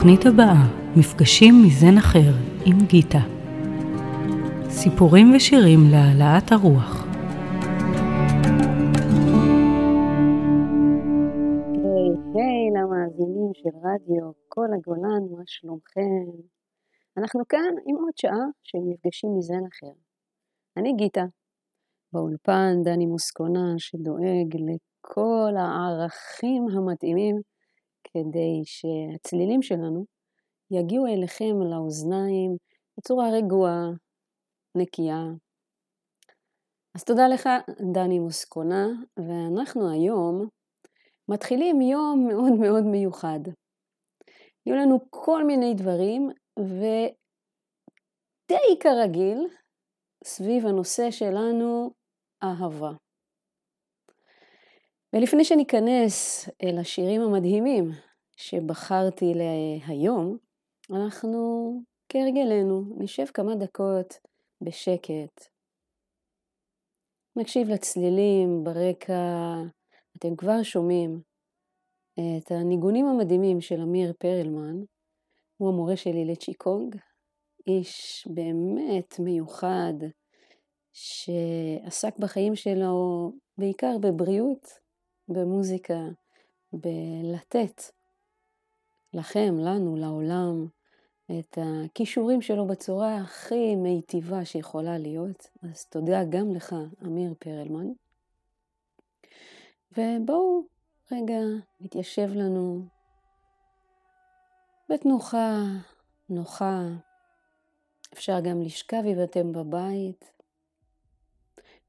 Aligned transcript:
בתוכנית 0.00 0.26
הבאה, 0.26 0.66
מפגשים 0.96 1.54
מזן 1.66 1.98
אחר 1.98 2.32
עם 2.66 2.78
גיטה. 2.86 3.18
סיפורים 4.68 5.32
ושירים 5.36 5.80
להעלאת 5.92 6.52
הרוח. 6.52 7.06
היי 12.34 12.70
למאזינים 12.76 13.50
של 13.54 13.74
רדיו 13.84 14.32
כל 14.48 14.66
הגולן, 14.74 15.22
מה 15.36 15.42
שלומכם? 15.46 16.24
אנחנו 17.16 17.40
כאן 17.48 17.74
עם 17.86 17.96
עוד 17.96 18.16
שעה 18.16 18.46
של 18.62 18.78
מפגשים 18.78 19.30
מזן 19.38 19.64
אחר. 19.72 19.92
אני 20.76 20.92
גיטה, 20.92 21.24
באולפן 22.12 22.82
דני 22.84 23.06
מוסקונה 23.06 23.74
שדואג 23.78 24.56
לכל 24.56 25.52
הערכים 25.56 26.66
המתאימים 26.76 27.40
כדי 28.04 28.62
שהצלילים 28.64 29.62
שלנו 29.62 30.04
יגיעו 30.70 31.06
אליכם 31.06 31.54
לאוזניים 31.70 32.56
בצורה 32.98 33.30
רגועה, 33.30 33.90
נקייה. 34.76 35.22
אז 36.94 37.04
תודה 37.04 37.28
לך, 37.28 37.48
דני 37.92 38.18
מוסקונה, 38.18 38.86
ואנחנו 39.16 39.90
היום 39.92 40.48
מתחילים 41.28 41.80
יום 41.80 42.26
מאוד 42.28 42.52
מאוד 42.60 42.84
מיוחד. 42.84 43.40
יהיו 44.66 44.76
לנו 44.76 44.98
כל 45.10 45.44
מיני 45.44 45.74
דברים, 45.74 46.28
ודי 46.58 47.12
כרגיל, 48.80 49.46
סביב 50.24 50.66
הנושא 50.66 51.10
שלנו, 51.10 51.90
אהבה. 52.42 52.90
ולפני 55.12 55.44
שניכנס 55.44 56.48
אל 56.62 56.78
השירים 56.78 57.20
המדהימים 57.20 57.90
שבחרתי 58.36 59.32
להיום, 59.34 60.36
אנחנו 60.90 61.72
כהרגלנו 62.08 62.82
נשב 62.98 63.24
כמה 63.34 63.54
דקות 63.54 64.14
בשקט. 64.60 65.46
נקשיב 67.36 67.68
לצלילים 67.68 68.64
ברקע, 68.64 69.54
אתם 70.16 70.36
כבר 70.36 70.62
שומעים 70.62 71.20
את 72.12 72.50
הניגונים 72.50 73.06
המדהימים 73.06 73.60
של 73.60 73.80
אמיר 73.80 74.12
פרלמן, 74.18 74.76
הוא 75.56 75.68
המורה 75.68 75.96
שלי 75.96 76.24
לצ'יקונג, 76.24 76.96
איש 77.66 78.28
באמת 78.30 79.18
מיוחד 79.18 79.94
שעסק 80.92 82.18
בחיים 82.18 82.56
שלו 82.56 83.32
בעיקר 83.58 83.98
בבריאות, 84.00 84.79
במוזיקה, 85.30 85.98
בלתת 86.72 87.82
לכם, 89.14 89.54
לנו, 89.58 89.96
לעולם, 89.96 90.66
את 91.38 91.58
הכישורים 91.62 92.42
שלו 92.42 92.66
בצורה 92.66 93.16
הכי 93.16 93.76
מיטיבה 93.76 94.44
שיכולה 94.44 94.98
להיות. 94.98 95.50
אז 95.62 95.84
תודה 95.84 96.24
גם 96.30 96.54
לך, 96.54 96.74
אמיר 97.02 97.34
פרלמן. 97.38 97.86
ובואו 99.92 100.62
רגע 101.12 101.40
נתיישב 101.80 102.30
לנו 102.34 102.82
בתנוחה 104.88 105.62
נוחה. 106.28 106.82
אפשר 108.12 108.40
גם 108.40 108.62
לשכב 108.62 109.02
אם 109.06 109.22
אתם 109.24 109.52
בבית. 109.52 110.32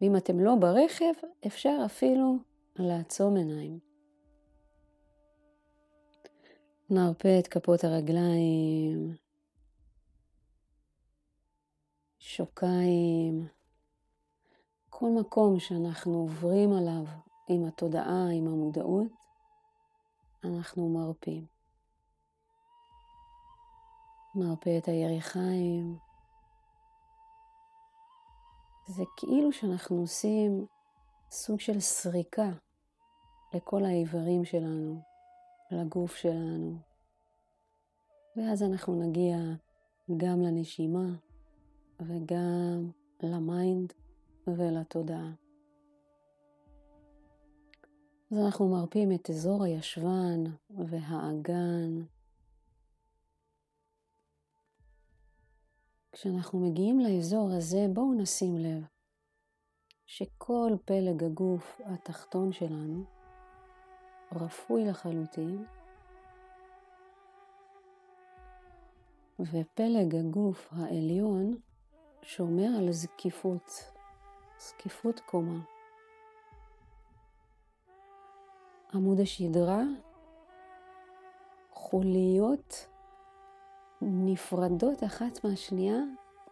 ואם 0.01 0.15
אתם 0.17 0.39
לא 0.39 0.55
ברכב, 0.55 1.13
אפשר 1.47 1.77
אפילו 1.85 2.37
לעצום 2.75 3.35
עיניים. 3.37 3.79
נרפה 6.89 7.39
את 7.39 7.47
כפות 7.47 7.83
הרגליים, 7.83 9.15
שוקיים, 12.19 13.47
כל 14.89 15.09
מקום 15.19 15.59
שאנחנו 15.59 16.13
עוברים 16.13 16.73
עליו 16.73 17.03
עם 17.49 17.65
התודעה, 17.65 18.29
עם 18.33 18.47
המודעות, 18.47 19.11
אנחנו 20.43 20.89
מרפים. 20.89 21.45
נרפה 24.35 24.77
את 24.77 24.87
היריחיים. 24.87 25.97
זה 28.87 29.03
כאילו 29.17 29.53
שאנחנו 29.53 30.01
עושים 30.01 30.65
סוג 31.31 31.59
של 31.59 31.79
סריקה 31.79 32.49
לכל 33.53 33.85
האיברים 33.85 34.45
שלנו, 34.45 35.01
לגוף 35.71 36.15
שלנו. 36.15 36.77
ואז 38.35 38.63
אנחנו 38.63 39.03
נגיע 39.03 39.37
גם 40.17 40.41
לנשימה 40.41 41.15
וגם 41.99 42.91
ל 43.23 43.37
mind 43.37 43.93
ולתודעה. 44.47 45.31
אז 48.31 48.37
אנחנו 48.45 48.69
מרפים 48.69 49.11
את 49.11 49.29
אזור 49.29 49.63
הישבן 49.63 50.43
והאגן. 50.69 52.01
כשאנחנו 56.11 56.59
מגיעים 56.59 56.99
לאזור 56.99 57.51
הזה, 57.51 57.85
בואו 57.93 58.13
נשים 58.13 58.57
לב 58.57 58.83
שכל 60.05 60.71
פלג 60.85 61.23
הגוף 61.23 61.81
התחתון 61.85 62.51
שלנו 62.51 63.20
רפוי 64.35 64.85
לחלוטין, 64.85 65.65
ופלג 69.39 70.15
הגוף 70.15 70.69
העליון 70.71 71.57
שומר 72.21 72.67
על 72.77 72.91
זקיפות, 72.91 73.93
זקיפות 74.59 75.19
קומה. 75.19 75.59
עמוד 78.93 79.19
השדרה, 79.19 79.81
חוליות 81.71 82.87
נפרדות 84.01 85.03
אחת 85.03 85.43
מהשנייה 85.43 85.97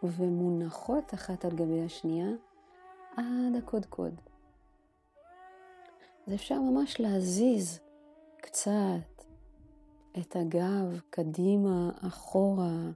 ומונחות 0.04 1.14
אחת 1.14 1.46
על 1.46 1.52
גבי 1.52 1.82
השנייה 1.86 2.30
עד 3.18 3.56
הקודקוד. 3.58 4.29
אז 6.30 6.36
אפשר 6.36 6.60
ממש 6.60 7.00
להזיז 7.00 7.80
קצת 8.38 9.24
את 10.20 10.36
הגב 10.36 11.00
קדימה, 11.10 11.92
אחורה, 12.08 12.92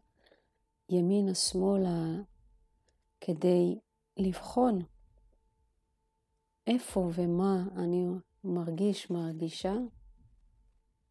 ימינה, 0.90 1.36
שמאלה, 1.36 2.22
כדי 3.22 3.80
לבחון 4.18 4.80
איפה 6.68 7.10
ומה 7.14 7.64
אני 7.76 8.06
מרגיש, 8.44 9.12
מרגישה 9.12 9.76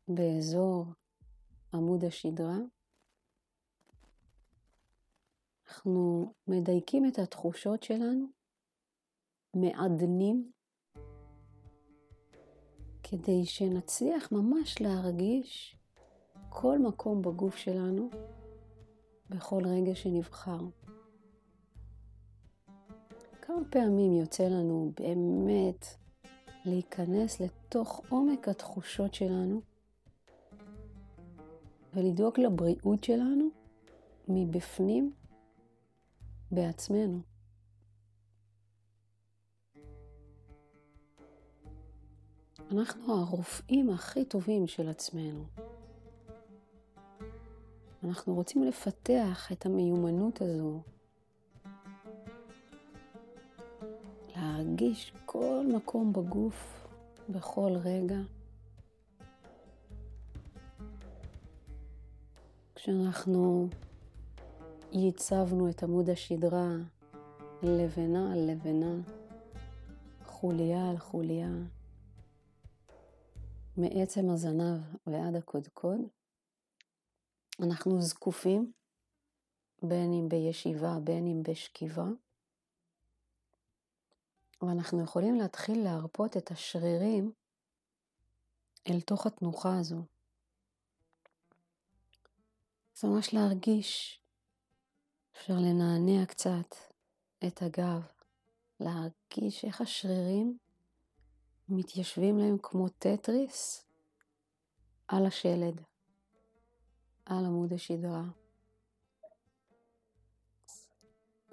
באזור 0.09 0.87
עמוד 1.75 2.05
השדרה. 2.05 2.59
אנחנו 5.69 6.33
מדייקים 6.49 7.07
את 7.07 7.19
התחושות 7.19 7.83
שלנו 7.83 8.27
מעדנים 9.57 10.53
כדי 13.13 13.47
שנצליח 13.47 14.33
ממש 14.33 14.81
להרגיש 14.81 15.77
כל 16.49 16.79
מקום 16.79 17.23
בגוף 17.23 17.57
שלנו 17.57 18.11
בכל 19.31 19.63
רגע 19.67 19.95
שנבחר. 19.95 20.59
כמה 23.43 23.65
פעמים 23.71 24.13
יוצא 24.13 24.45
לנו 24.45 24.93
באמת 25.01 25.87
להיכנס 26.65 27.41
לתוך 27.41 28.03
עומק 28.09 28.49
התחושות 28.49 29.15
שלנו 29.15 29.61
ולדאוג 31.95 32.41
לבריאות 32.41 33.05
שלנו 33.05 33.49
מבפנים 34.29 35.13
בעצמנו. 36.51 37.32
אנחנו 42.73 43.15
הרופאים 43.15 43.91
הכי 43.91 44.25
טובים 44.25 44.67
של 44.67 44.89
עצמנו. 44.89 45.45
אנחנו 48.05 48.35
רוצים 48.35 48.65
לפתח 48.65 49.53
את 49.53 49.67
המיומנות 49.67 50.41
הזו, 50.41 50.81
להרגיש 54.37 55.13
כל 55.27 55.67
מקום 55.75 56.13
בגוף 56.13 56.87
בכל 57.29 57.73
רגע. 57.85 58.19
כשאנחנו 62.75 63.69
ייצבנו 64.93 65.71
את 65.71 65.83
עמוד 65.83 66.11
השדרה 66.11 66.71
לבנה 67.63 68.33
על 68.33 68.51
לבנה, 68.51 68.95
חוליה 70.27 70.91
על 70.91 70.99
חוליה. 70.99 71.49
מעצם 73.77 74.31
הזנב 74.31 74.81
ועד 75.07 75.35
הקודקוד, 75.35 76.01
אנחנו 77.63 78.03
זקופים, 78.03 78.73
בין 79.83 80.13
אם 80.13 80.29
בישיבה, 80.29 80.99
בין 81.05 81.27
אם 81.27 81.43
בשכיבה, 81.43 82.07
ואנחנו 84.63 85.03
יכולים 85.05 85.35
להתחיל 85.35 85.85
להרפות 85.85 86.37
את 86.37 86.51
השרירים 86.51 87.33
אל 88.89 89.01
תוך 89.01 89.27
התנוחה 89.27 89.79
הזו. 89.79 90.03
זה 92.97 93.09
ממש 93.09 93.35
להרגיש, 93.35 94.21
אפשר 95.37 95.55
לנענע 95.55 96.27
קצת 96.27 96.75
את 97.47 97.63
הגב, 97.63 98.03
להרגיש 98.81 99.65
איך 99.65 99.81
השרירים 99.81 100.59
מתיישבים 101.77 102.39
להם 102.39 102.57
כמו 102.63 102.89
טטריס 102.89 103.87
על 105.09 105.27
השלד, 105.27 105.81
על 107.27 107.45
עמוד 107.45 107.73
השדרה. 107.73 108.25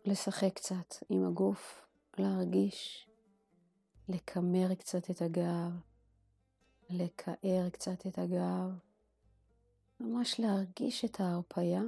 לשחק 0.05 0.53
קצת 0.53 0.95
עם 1.09 1.25
הגוף, 1.25 1.85
להרגיש, 2.17 3.09
לקמר 4.09 4.75
קצת 4.75 5.09
את 5.09 5.21
הגב, 5.21 5.71
לקער 6.89 7.69
קצת 7.71 8.07
את 8.07 8.19
הגב, 8.19 8.69
ממש 9.99 10.39
להרגיש 10.39 11.05
את 11.05 11.19
ההרפייה. 11.19 11.81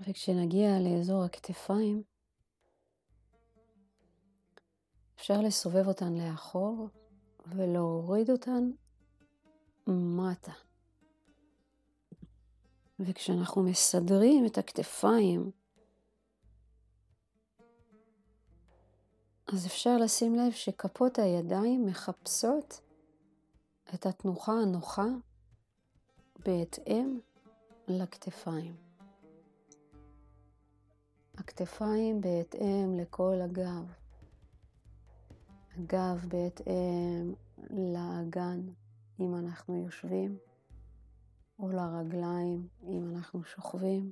וכשנגיע 0.00 0.70
לאזור 0.80 1.24
הכתפיים, 1.24 2.02
אפשר 5.18 5.40
לסובב 5.40 5.88
אותן 5.88 6.14
לאחור 6.14 6.88
ולהוריד 7.46 8.30
אותן 8.30 8.70
מטה. 9.86 10.52
וכשאנחנו 13.00 13.62
מסדרים 13.62 14.46
את 14.46 14.58
הכתפיים, 14.58 15.50
אז 19.52 19.66
אפשר 19.66 19.96
לשים 19.96 20.34
לב 20.34 20.52
שכפות 20.52 21.18
הידיים 21.18 21.86
מחפשות 21.86 22.80
את 23.94 24.06
התנוחה 24.06 24.52
הנוחה 24.52 25.06
בהתאם 26.38 27.18
לכתפיים. 27.88 28.76
הכתפיים 31.34 32.20
בהתאם 32.20 32.96
לכל 33.00 33.40
הגב. 33.44 34.07
הגב 35.78 36.26
בהתאם 36.28 37.34
לאגן 37.70 38.60
אם 39.20 39.34
אנחנו 39.34 39.84
יושבים, 39.84 40.38
או 41.58 41.68
לרגליים 41.68 42.68
אם 42.82 43.10
אנחנו 43.14 43.44
שוכבים. 43.44 44.10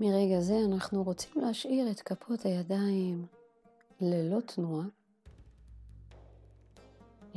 מרגע 0.00 0.40
זה 0.40 0.54
אנחנו 0.72 1.02
רוצים 1.02 1.32
להשאיר 1.42 1.90
את 1.90 2.00
כפות 2.00 2.42
הידיים 2.42 3.26
ללא 4.00 4.40
תנועה, 4.40 4.86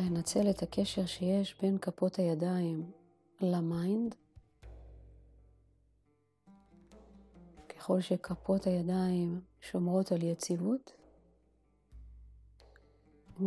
לנצל 0.01 0.49
את 0.49 0.63
הקשר 0.63 1.05
שיש 1.05 1.55
בין 1.61 1.77
כפות 1.77 2.15
הידיים 2.15 2.91
ל 3.41 3.53
mind. 3.53 4.15
ככל 7.69 8.01
שכפות 8.01 8.67
הידיים 8.67 9.41
שומרות 9.61 10.11
על 10.11 10.23
יציבות, 10.23 10.91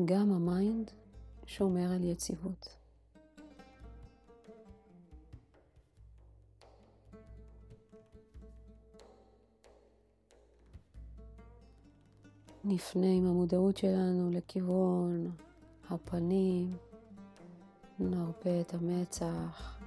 גם 0.05 0.33
ה 0.33 0.44
mind 0.44 0.91
שומר 1.47 1.93
על 1.93 2.05
יציבות. 2.05 2.77
נפנה 12.65 13.07
עם 13.07 13.27
המודעות 13.27 13.77
שלנו 13.77 14.31
לכיוון 14.31 15.31
הפנים, 15.91 16.77
נרפה 17.99 18.61
את 18.61 18.75
המצח, 18.75 19.81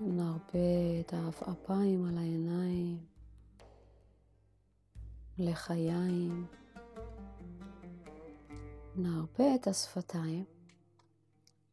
נרפה 0.00 0.58
את 1.00 1.12
העפעפיים 1.12 2.04
על 2.04 2.18
העיניים, 2.18 2.98
לחיים, 5.38 6.46
נרפה 8.96 9.54
את 9.54 9.66
השפתיים, 9.66 10.44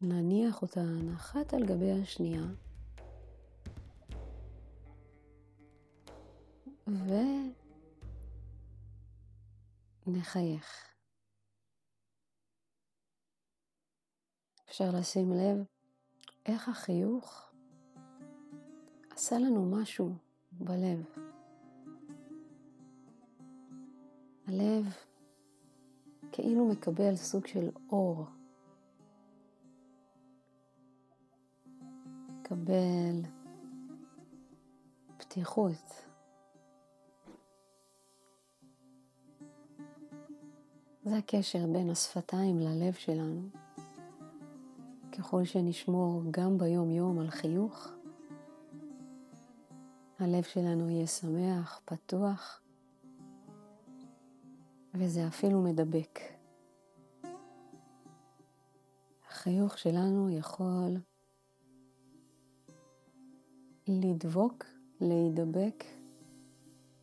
נניח 0.02 0.62
אותן 0.62 1.10
אחת 1.16 1.54
על 1.54 1.66
גבי 1.66 1.92
השנייה, 1.92 2.46
ו... 6.88 7.14
אפשר 14.78 14.98
לשים 15.00 15.32
לב 15.32 15.64
איך 16.46 16.70
החיוך 16.70 17.52
עשה 19.12 19.40
לנו 19.40 19.66
משהו 19.66 20.14
בלב. 20.52 21.06
הלב 24.48 24.86
כאילו 26.32 26.66
מקבל 26.66 27.16
סוג 27.16 27.48
של 27.48 27.70
אור. 27.90 28.26
מקבל 32.28 33.22
פתיחות. 35.18 36.06
זה 41.04 41.18
הקשר 41.18 41.66
בין 41.74 41.90
השפתיים 41.90 42.60
ללב 42.60 42.94
שלנו. 42.94 43.67
ככל 45.18 45.46
שנשמור 45.46 46.24
גם 46.32 46.58
ביום-יום 46.58 47.20
על 47.20 47.30
חיוך, 47.30 47.88
הלב 50.20 50.44
שלנו 50.44 50.90
יהיה 50.90 51.08
שמח, 51.08 51.82
פתוח, 51.86 52.62
וזה 54.94 55.28
אפילו 55.28 55.62
מדבק. 55.62 56.20
החיוך 59.30 59.78
שלנו 59.78 60.30
יכול 60.30 60.98
לדבוק, 63.88 64.66
להידבק, 65.02 65.84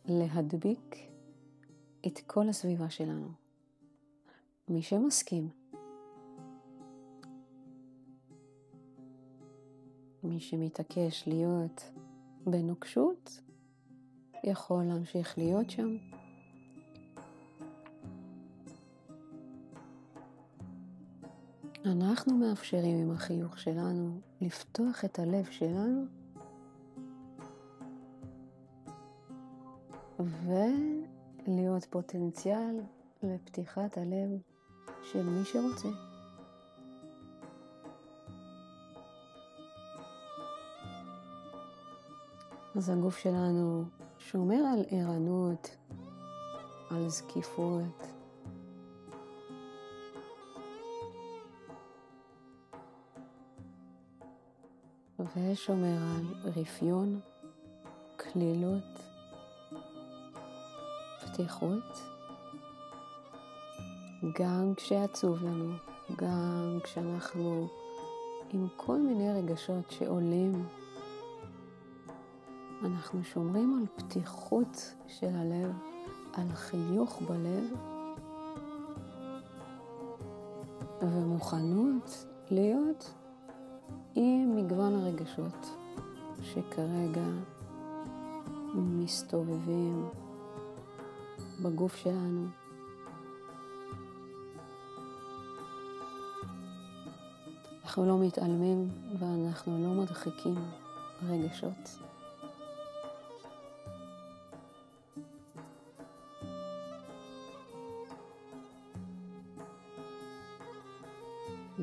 להדביק 0.05 0.95
את 2.07 2.19
כל 2.27 2.49
הסביבה 2.49 2.89
שלנו. 2.89 3.29
מי 4.67 4.81
שמסכים. 4.81 5.64
מי 10.25 10.39
שמתעקש 10.39 11.23
להיות 11.27 11.91
בנוקשות, 12.45 13.41
יכול 14.43 14.83
להמשיך 14.83 15.37
להיות 15.37 15.69
שם. 15.69 15.97
אנחנו 21.85 22.37
מאפשרים 22.37 22.97
עם 22.97 23.11
החיוך 23.11 23.59
שלנו 23.59 24.19
לפתוח 24.41 25.05
את 25.05 25.19
הלב 25.19 25.45
שלנו 25.45 26.05
ולהיות 30.19 31.85
פוטנציאל 31.89 32.79
לפתיחת 33.23 33.97
הלב 33.97 34.29
של 35.11 35.23
מי 35.23 35.45
שרוצה. 35.45 36.14
אז 42.77 42.89
הגוף 42.89 43.17
שלנו 43.17 43.83
שומר 44.19 44.55
על 44.73 44.85
ערנות, 44.89 45.77
על 46.89 47.09
זקיפות. 47.09 48.07
ושומר 55.19 55.97
על 55.97 56.51
רפיון, 56.55 57.19
כלילות, 58.19 58.99
פתיחות. 61.21 61.99
גם 64.39 64.73
כשעצוב 64.75 65.43
לנו, 65.43 65.73
גם 66.15 66.79
כשאנחנו 66.83 67.67
עם 68.53 68.67
כל 68.75 68.97
מיני 68.97 69.33
רגשות 69.33 69.91
שעולים. 69.91 70.65
אנחנו 72.83 73.23
שומרים 73.23 73.79
על 73.79 74.03
פתיחות 74.03 74.93
של 75.07 75.35
הלב, 75.35 75.71
על 76.33 76.47
חיוך 76.53 77.21
בלב, 77.21 77.63
ומוכנות 81.01 82.25
להיות 82.51 83.13
עם 84.15 84.55
מגוון 84.55 84.95
הרגשות 84.95 85.75
שכרגע 86.41 87.27
מסתובבים 88.75 90.09
בגוף 91.61 91.95
שלנו. 91.95 92.47
אנחנו 97.83 98.05
לא 98.05 98.17
מתעלמים 98.19 98.89
ואנחנו 99.19 99.83
לא 99.83 100.01
מדחיקים 100.01 100.55
רגשות. 101.29 102.04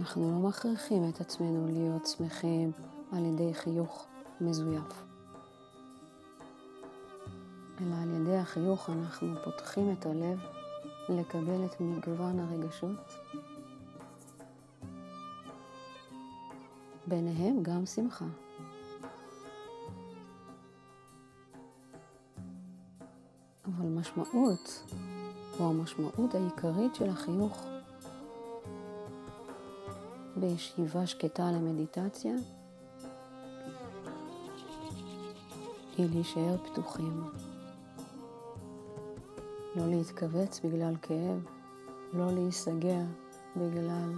אנחנו 0.03 0.31
לא 0.31 0.49
מכריחים 0.49 1.09
את 1.09 1.21
עצמנו 1.21 1.67
להיות 1.67 2.07
שמחים 2.07 2.73
על 3.13 3.25
ידי 3.25 3.55
חיוך 3.55 4.07
מזויף. 4.41 5.05
אלא 7.81 7.95
על 8.03 8.11
ידי 8.21 8.37
החיוך 8.37 8.91
אנחנו 8.91 9.35
פותחים 9.45 9.93
את 9.93 10.07
הלב 10.07 10.39
לקבל 11.09 11.65
את 11.65 11.81
מגוון 11.81 12.41
הרגשות, 12.41 13.13
ביניהם 17.07 17.63
גם 17.63 17.87
שמחה. 17.87 18.25
אבל 23.65 23.89
משמעות, 23.89 24.85
או 25.61 25.71
המשמעות 25.71 26.35
העיקרית 26.35 26.95
של 26.95 27.11
החיוך 27.11 27.72
בישיבה 30.43 31.07
שקטה 31.07 31.51
למדיטציה, 31.53 32.35
היא 35.97 36.09
להישאר 36.11 36.57
פתוחים. 36.59 37.23
לא 39.77 39.87
להתכווץ 39.87 40.61
בגלל 40.65 40.95
כאב, 41.03 41.47
לא 42.13 42.33
להיסגר 42.33 43.03
בגלל 43.57 44.13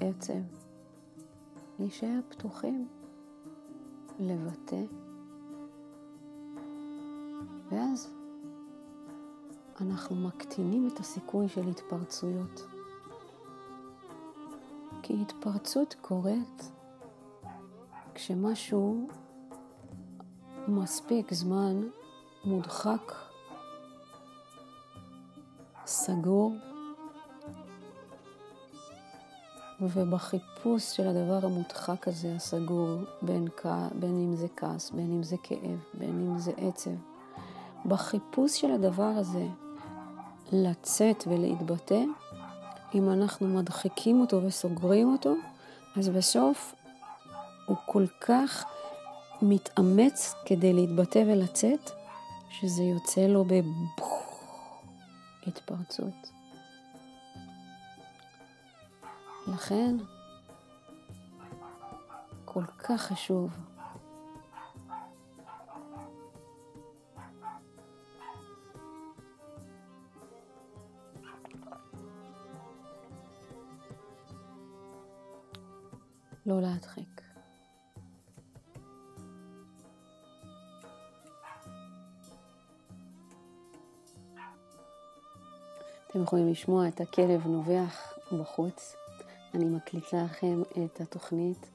עצב. 0.00 0.42
להישאר 1.78 2.20
פתוחים, 2.28 2.88
לבטא, 4.20 4.82
ואז 7.70 8.10
אנחנו 9.80 10.16
מקטינים 10.16 10.88
את 10.92 11.00
הסיכוי 11.00 11.48
של 11.48 11.68
התפרצויות. 11.68 12.73
כי 15.06 15.16
התפרצות 15.22 15.94
קורית 16.00 16.72
כשמשהו 18.14 19.08
מספיק 20.68 21.34
זמן 21.34 21.82
מודחק, 22.44 23.12
סגור, 25.86 26.52
ובחיפוש 29.80 30.96
של 30.96 31.08
הדבר 31.08 31.46
המודחק 31.46 32.08
הזה, 32.08 32.34
הסגור, 32.34 32.98
בין, 33.22 33.48
בין 33.94 34.18
אם 34.18 34.36
זה 34.36 34.46
כעס, 34.56 34.90
בין 34.90 35.12
אם 35.12 35.22
זה 35.22 35.36
כאב, 35.42 35.78
בין 35.94 36.28
אם 36.30 36.38
זה 36.38 36.52
עצב, 36.56 36.90
בחיפוש 37.86 38.60
של 38.60 38.70
הדבר 38.70 39.12
הזה 39.16 39.46
לצאת 40.52 41.24
ולהתבטא, 41.26 42.00
אם 42.94 43.10
אנחנו 43.10 43.48
מדחיקים 43.48 44.20
אותו 44.20 44.42
וסוגרים 44.42 45.12
אותו, 45.12 45.34
אז 45.96 46.08
בסוף 46.08 46.74
הוא 47.66 47.76
כל 47.86 48.06
כך 48.20 48.64
מתאמץ 49.42 50.34
כדי 50.46 50.72
להתבטא 50.72 51.18
ולצאת, 51.18 51.90
שזה 52.50 52.82
יוצא 52.82 53.20
לו 53.20 53.44
בהתפרצות. 55.44 56.30
לכן, 59.46 59.96
כל 62.44 62.64
כך 62.78 63.02
חשוב 63.02 63.73
לא 76.46 76.60
להדחיק. 76.60 77.20
אתם 86.10 86.22
יכולים 86.22 86.50
לשמוע 86.50 86.88
את 86.88 87.00
הכלב 87.00 87.46
נובח 87.46 88.14
בחוץ. 88.32 88.96
אני 89.54 89.64
מקליטה 89.64 90.22
לכם 90.24 90.62
את 90.84 91.00
התוכנית 91.00 91.70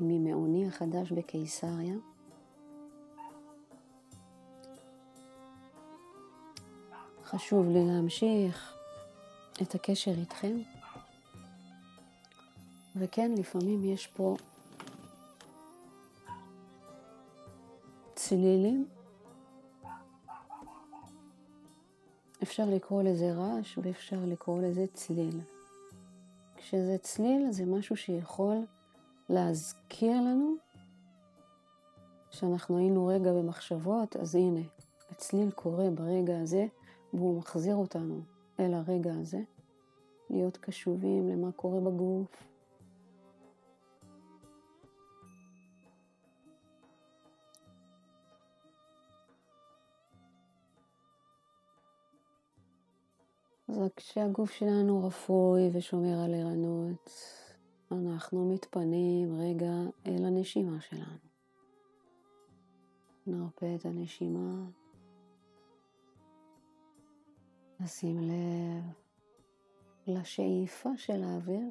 ממעוני 0.00 0.68
החדש 0.68 1.12
בקיסריה. 1.12 1.94
חשוב 7.24 7.68
לי 7.68 7.86
להמשיך 7.86 8.74
את 9.62 9.74
הקשר 9.74 10.10
איתכם. 10.10 10.56
וכן, 13.02 13.32
לפעמים 13.38 13.84
יש 13.84 14.06
פה 14.06 14.36
צלילים. 18.14 18.86
אפשר 22.42 22.64
לקרוא 22.64 23.02
לזה 23.02 23.32
רעש 23.32 23.78
ואפשר 23.82 24.18
לקרוא 24.24 24.62
לזה 24.62 24.86
צליל. 24.94 25.40
כשזה 26.56 26.96
צליל 27.00 27.50
זה 27.50 27.66
משהו 27.66 27.96
שיכול 27.96 28.56
להזכיר 29.28 30.20
לנו 30.20 30.54
שאנחנו 32.30 32.78
היינו 32.78 33.06
רגע 33.06 33.32
במחשבות, 33.32 34.16
אז 34.16 34.34
הנה, 34.34 34.60
הצליל 35.10 35.50
קורה 35.50 35.90
ברגע 35.90 36.40
הזה 36.40 36.66
והוא 37.14 37.38
מחזיר 37.38 37.76
אותנו 37.76 38.20
אל 38.60 38.74
הרגע 38.74 39.14
הזה. 39.20 39.40
להיות 40.30 40.56
קשובים 40.56 41.28
למה 41.28 41.52
קורה 41.52 41.80
בגוף, 41.80 42.51
אז 53.72 53.90
כשהגוף 53.96 54.50
שלנו 54.50 55.06
רפוי 55.06 55.70
ושומר 55.72 56.20
על 56.24 56.34
ערנות, 56.34 57.10
אנחנו 57.92 58.52
מתפנים 58.52 59.40
רגע 59.40 59.72
אל 60.06 60.24
הנשימה 60.24 60.80
שלנו. 60.80 61.18
נרפה 63.26 63.74
את 63.74 63.84
הנשימה, 63.84 64.66
נשים 67.80 68.20
לב 68.20 68.84
לשאיפה 70.06 70.90
של 70.96 71.24
האוויר, 71.24 71.70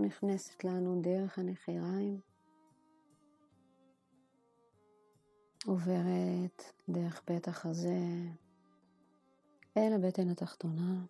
נכנסת 0.00 0.64
לנו 0.64 1.00
דרך 1.02 1.38
הנחיריים, 1.38 2.20
עוברת 5.66 6.62
דרך 6.88 7.20
פתח 7.24 7.66
הזה, 7.66 7.98
אל 9.78 9.92
הבטן 9.92 10.30
התחתונה. 10.30 11.04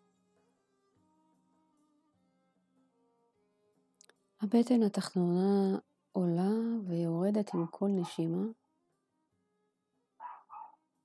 הבטן 4.41 4.83
התחתונה 4.87 5.79
עולה 6.13 6.51
ויורדת 6.87 7.55
עם 7.55 7.67
כל 7.67 7.89
נשימה, 7.89 8.45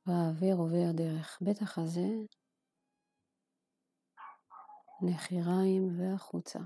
והאוויר 0.06 0.56
עובר 0.56 0.92
דרך 0.94 1.40
בית 1.42 1.62
החזה, 1.62 2.08
נחיריים 5.02 6.00
והחוצה. 6.00 6.60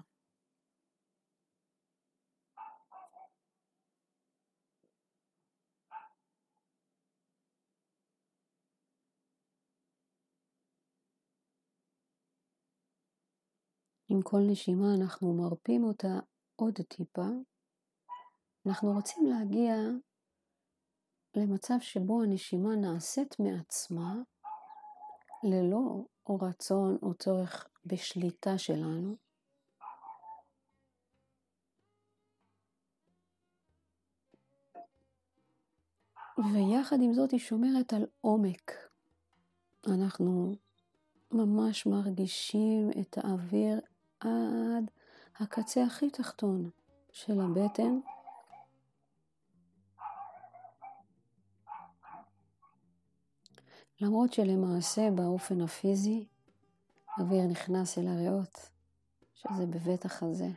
עם 14.09 14.21
כל 14.21 14.39
נשימה 14.49 14.93
אנחנו 14.99 15.33
מרפים 15.33 15.83
אותה 15.83 16.19
עוד 16.55 16.73
טיפה. 16.73 17.27
אנחנו 18.65 18.91
רוצים 18.91 19.25
להגיע 19.25 19.75
למצב 21.35 21.75
שבו 21.79 22.23
הנשימה 22.23 22.75
נעשית 22.75 23.35
מעצמה, 23.39 24.15
ללא 25.43 26.05
או 26.27 26.35
רצון 26.35 26.97
או 27.01 27.13
צורך 27.13 27.67
בשליטה 27.85 28.57
שלנו. 28.57 29.15
ויחד 36.37 36.97
עם 37.01 37.13
זאת 37.13 37.31
היא 37.31 37.39
שומרת 37.39 37.93
על 37.93 38.05
עומק. 38.21 38.71
אנחנו 39.87 40.55
ממש 41.31 41.85
מרגישים 41.85 42.89
את 43.01 43.17
האוויר 43.17 43.79
עד 44.19 44.91
הקצה 45.39 45.83
הכי 45.83 46.09
תחתון 46.09 46.69
של 47.11 47.41
הבטן. 47.41 47.99
למרות 54.01 54.33
שלמעשה 54.33 55.11
באופן 55.15 55.61
הפיזי 55.61 56.27
אוויר 57.19 57.47
נכנס 57.47 57.97
אל 57.97 58.07
הריאות, 58.07 58.69
שזה 59.33 59.65
בבית 59.65 60.05
החזה. 60.05 60.49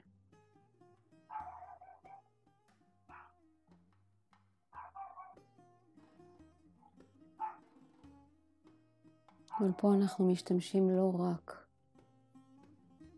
אבל 9.58 9.72
פה 9.76 9.94
אנחנו 9.94 10.32
משתמשים 10.32 10.90
לא 10.90 11.12
רק 11.18 11.59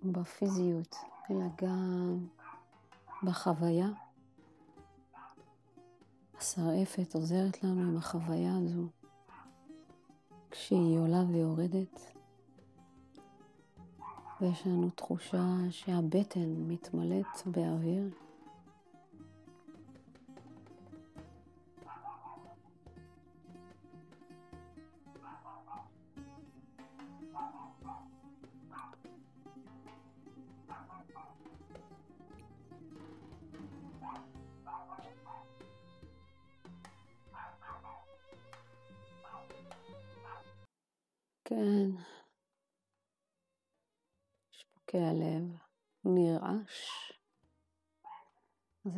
בפיזיות, 0.05 0.97
אלא 1.31 1.45
גם 1.57 2.27
בחוויה. 3.23 3.89
השרעפת 6.39 7.15
עוזרת 7.15 7.65
לנו 7.65 7.81
עם 7.81 7.97
החוויה 7.97 8.57
הזו 8.57 8.87
כשהיא 10.51 10.99
עולה 10.99 11.25
ויורדת, 11.29 12.01
ויש 14.41 14.67
לנו 14.67 14.91
תחושה 14.91 15.45
שהבטן 15.71 16.55
מתמלאת 16.69 17.47
באוויר. 17.47 18.11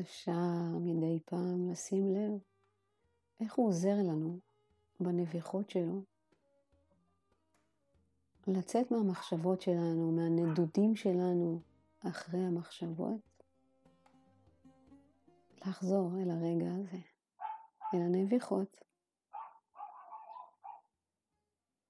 אפשר 0.04 0.78
מדי 0.80 1.20
פעם 1.24 1.70
לשים 1.70 2.14
לב 2.14 2.40
איך 3.40 3.54
הוא 3.54 3.68
עוזר 3.68 3.94
לנו 3.98 4.38
בנביחות 5.00 5.70
שלו. 5.70 6.02
לצאת 8.46 8.90
מהמחשבות 8.90 9.60
שלנו, 9.60 10.12
מהנדודים 10.12 10.96
שלנו 10.96 11.60
אחרי 12.08 12.40
המחשבות, 12.40 13.20
לחזור 15.66 16.10
אל 16.22 16.30
הרגע 16.30 16.74
הזה, 16.74 16.98
אל 17.94 18.00
הנביחות. 18.00 18.76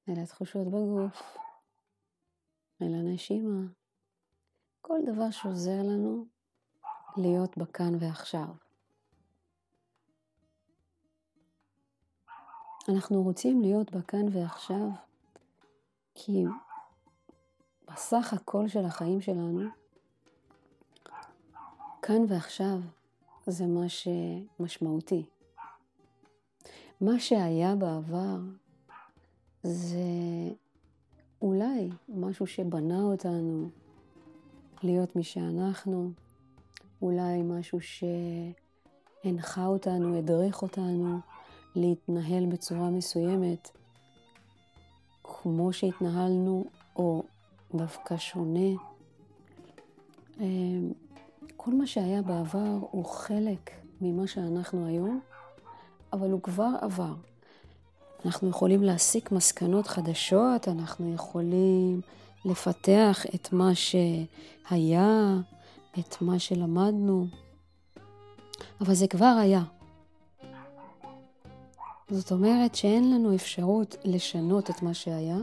אל 0.09 0.23
התחושות 0.23 0.67
בגוף, 0.67 1.37
אל 2.83 2.95
הנשימה, 2.95 3.67
כל 4.81 4.99
דבר 5.07 5.31
שעוזר 5.31 5.83
לנו 5.83 6.34
להיות 7.17 7.59
בכאן 7.59 7.95
ועכשיו. 8.01 8.47
אנחנו 12.89 13.23
רוצים 13.23 13.63
להיות 13.63 13.91
בכאן 13.91 14.27
ועכשיו 14.33 14.89
כי 16.15 16.45
בסך 17.91 18.33
הכל 18.33 18.69
של 18.69 18.85
החיים 18.85 19.21
שלנו, 19.21 19.61
כאן 22.03 22.23
ועכשיו 22.29 22.79
זה 23.47 23.67
מה 23.67 23.89
שמשמעותי. 23.89 25.27
מה 27.01 27.19
שהיה 27.19 27.77
בעבר 27.77 28.39
זה 29.63 29.99
אולי 31.43 31.91
משהו 32.09 32.47
שבנה 32.47 33.03
אותנו 33.03 33.69
להיות 34.83 35.17
מי 35.17 35.25
שאנחנו, 35.25 36.13
אולי 37.05 37.43
משהו 37.43 37.79
שהנחה 39.25 39.67
אותנו, 39.67 40.19
הדריך 40.19 40.63
אותנו 40.63 41.19
להתנהל 41.77 42.47
בצורה 42.47 42.91
מסוימת, 42.91 43.71
כמו 45.23 45.73
שהתנהלנו, 45.73 46.65
או 46.97 47.23
דווקא 47.75 48.17
שונה. 48.17 48.71
אמ, 50.41 50.93
כל 51.57 51.71
מה 51.75 51.87
שהיה 51.87 52.23
בעבר 52.23 52.79
הוא 52.91 53.05
חלק 53.05 53.71
ממה 54.01 54.27
שאנחנו 54.27 54.87
היום, 54.87 55.21
אבל 56.13 56.31
הוא 56.31 56.43
כבר 56.43 56.71
עבר. 56.81 57.15
אנחנו 58.25 58.49
יכולים 58.49 58.83
להסיק 58.83 59.33
מסקנות 59.33 59.87
חדשות, 59.87 60.69
אנחנו 60.69 61.15
יכולים 61.15 62.01
לפתח 62.45 63.27
את 63.35 63.53
מה 63.53 63.71
שהיה, 63.75 65.35
את 65.99 66.23
מה 66.23 66.39
שלמדנו, 66.39 67.27
אבל 68.81 68.95
זה 68.95 69.07
כבר 69.07 69.37
היה. 69.41 69.63
זאת 72.11 72.33
אומרת 72.33 72.75
שאין 72.75 73.15
לנו 73.15 73.35
אפשרות 73.35 73.97
לשנות 74.05 74.71
את 74.71 74.83
מה 74.83 74.95
שהיה, 74.95 75.39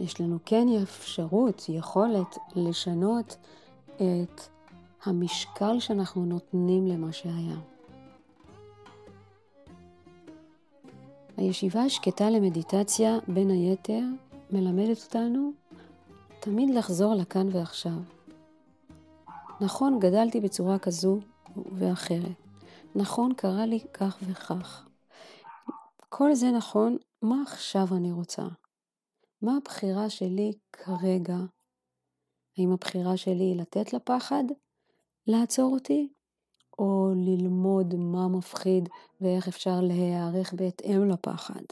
יש 0.00 0.20
לנו 0.20 0.38
כן 0.44 0.66
אפשרות, 0.82 1.68
יכולת, 1.68 2.38
לשנות 2.56 3.36
את 3.96 4.40
המשקל 5.04 5.80
שאנחנו 5.80 6.24
נותנים 6.24 6.86
למה 6.86 7.12
שהיה. 7.12 7.56
הישיבה 11.36 11.82
השקטה 11.82 12.30
למדיטציה, 12.30 13.18
בין 13.28 13.50
היתר, 13.50 14.02
מלמדת 14.50 15.02
אותנו 15.04 15.52
תמיד 16.40 16.74
לחזור 16.74 17.14
לכאן 17.14 17.48
ועכשיו. 17.52 17.92
נכון, 19.62 19.98
גדלתי 19.98 20.40
בצורה 20.40 20.78
כזו 20.78 21.18
ואחרת. 21.72 22.36
נכון, 22.94 23.34
קרה 23.34 23.66
לי 23.66 23.80
כך 23.92 24.18
וכך. 24.22 24.88
כל 26.08 26.34
זה 26.34 26.50
נכון, 26.50 26.96
מה 27.22 27.42
עכשיו 27.42 27.86
אני 27.96 28.12
רוצה? 28.12 28.42
מה 29.42 29.56
הבחירה 29.56 30.10
שלי 30.10 30.52
כרגע? 30.72 31.36
האם 32.58 32.72
הבחירה 32.72 33.16
שלי 33.16 33.44
היא 33.44 33.56
לתת 33.56 33.92
לפחד 33.92 34.44
לעצור 35.26 35.74
אותי, 35.74 36.08
או 36.78 37.12
ללמוד 37.16 37.94
מה 37.94 38.28
מפחיד 38.28 38.88
ואיך 39.20 39.48
אפשר 39.48 39.80
להיערך 39.80 40.52
בהתאם 40.52 41.08
לפחד. 41.08 41.62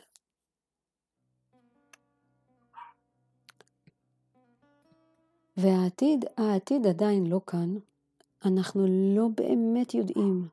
והעתיד, 5.56 6.24
העתיד 6.36 6.86
עדיין 6.86 7.26
לא 7.26 7.40
כאן. 7.46 7.76
אנחנו 8.44 8.86
לא 9.16 9.28
באמת 9.36 9.94
יודעים 9.94 10.48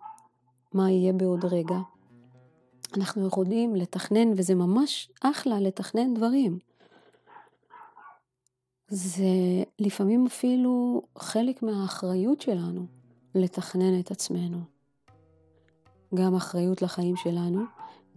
מה 0.74 0.92
יהיה 0.92 1.14
בעוד 1.14 1.46
רגע. 1.46 1.78
אנחנו 2.98 3.28
יכולים 3.28 3.76
לתכנן, 3.76 4.32
וזה 4.38 4.56
ממש 4.56 5.10
אחלה 5.22 5.60
לתכנן 5.60 6.14
דברים. 6.14 6.60
זה 8.88 9.24
לפעמים 9.80 10.26
אפילו 10.26 11.02
חלק 11.18 11.64
מהאחריות 11.64 12.42
שלנו. 12.42 12.86
לתכנן 13.36 14.00
את 14.00 14.12
עצמנו. 14.12 14.58
גם 16.16 16.36
אחריות 16.36 16.82
לחיים 16.82 17.16
שלנו, 17.16 17.64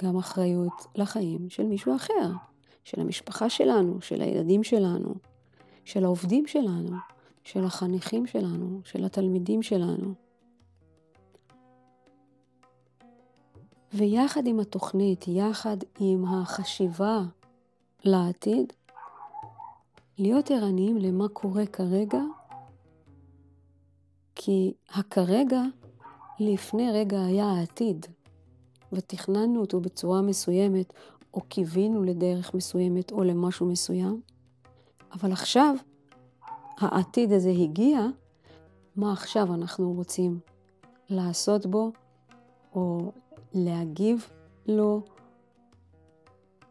גם 0.02 0.16
אחריות 0.16 0.86
לחיים 0.94 1.50
של 1.50 1.62
מישהו 1.62 1.96
אחר, 1.96 2.30
של 2.84 3.00
המשפחה 3.00 3.50
שלנו, 3.50 4.00
של 4.00 4.22
הילדים 4.22 4.64
שלנו, 4.64 5.14
של 5.90 6.04
העובדים 6.04 6.46
שלנו, 6.46 6.96
של 7.44 7.64
החניכים 7.64 8.26
שלנו, 8.26 8.80
של 8.84 9.04
התלמידים 9.04 9.62
שלנו. 9.62 10.14
ויחד 13.94 14.46
עם 14.46 14.60
התוכנית, 14.60 15.24
יחד 15.28 15.76
עם 16.00 16.24
החשיבה 16.24 17.20
לעתיד, 18.04 18.72
להיות 20.18 20.50
ערניים 20.50 20.96
למה 20.96 21.28
קורה 21.28 21.66
כרגע 21.66 22.22
כי 24.34 24.72
הכרגע 24.88 25.62
לפני 26.40 26.90
רגע 26.92 27.24
היה 27.24 27.46
העתיד, 27.46 28.06
ותכננו 28.92 29.60
אותו 29.60 29.80
בצורה 29.80 30.22
מסוימת, 30.22 30.92
או 31.34 31.40
קיווינו 31.40 32.02
לדרך 32.02 32.54
מסוימת 32.54 33.12
או 33.12 33.24
למשהו 33.24 33.66
מסוים, 33.66 34.20
אבל 35.12 35.32
עכשיו 35.32 35.74
העתיד 36.78 37.32
הזה 37.32 37.50
הגיע, 37.50 38.00
מה 38.96 39.12
עכשיו 39.12 39.54
אנחנו 39.54 39.92
רוצים 39.92 40.40
לעשות 41.10 41.66
בו, 41.66 41.92
או 42.74 43.12
להגיב 43.54 44.28
לו, 44.66 45.02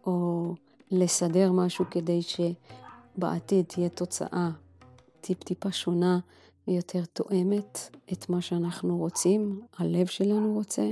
או 0.06 0.54
לסדר 0.92 1.52
משהו 1.52 1.86
כדי 1.92 2.20
שבעתיד 2.22 3.66
תהיה 3.66 3.90
תוצאה 3.90 4.50
טיפ-טיפה 5.22 5.72
שונה 5.72 6.20
ויותר 6.68 7.06
תואמת 7.14 7.98
את 8.14 8.30
מה 8.30 8.42
שאנחנו 8.42 8.98
רוצים, 8.98 9.62
הלב 9.78 10.06
שלנו 10.06 10.54
רוצה. 10.54 10.92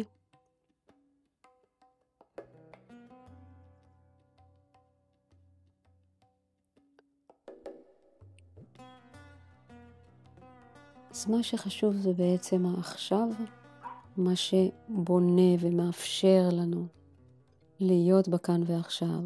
אז 11.18 11.28
מה 11.30 11.44
שחשוב 11.44 11.96
זה 11.96 12.14
בעצם 12.14 12.66
העכשיו, 12.66 13.30
מה 14.18 14.36
שבונה 14.36 15.52
ומאפשר 15.60 16.50
לנו 16.52 16.86
להיות 17.80 18.28
בכאן 18.28 18.62
ועכשיו 18.66 19.20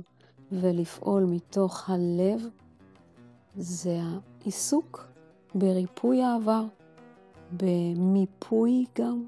ולפעול 0.52 1.24
מתוך 1.24 1.90
הלב, 1.90 2.42
זה 3.56 4.00
העיסוק 4.42 5.08
בריפוי 5.56 6.24
העבר, 6.24 6.64
במיפוי 7.58 8.86
גם 8.96 9.26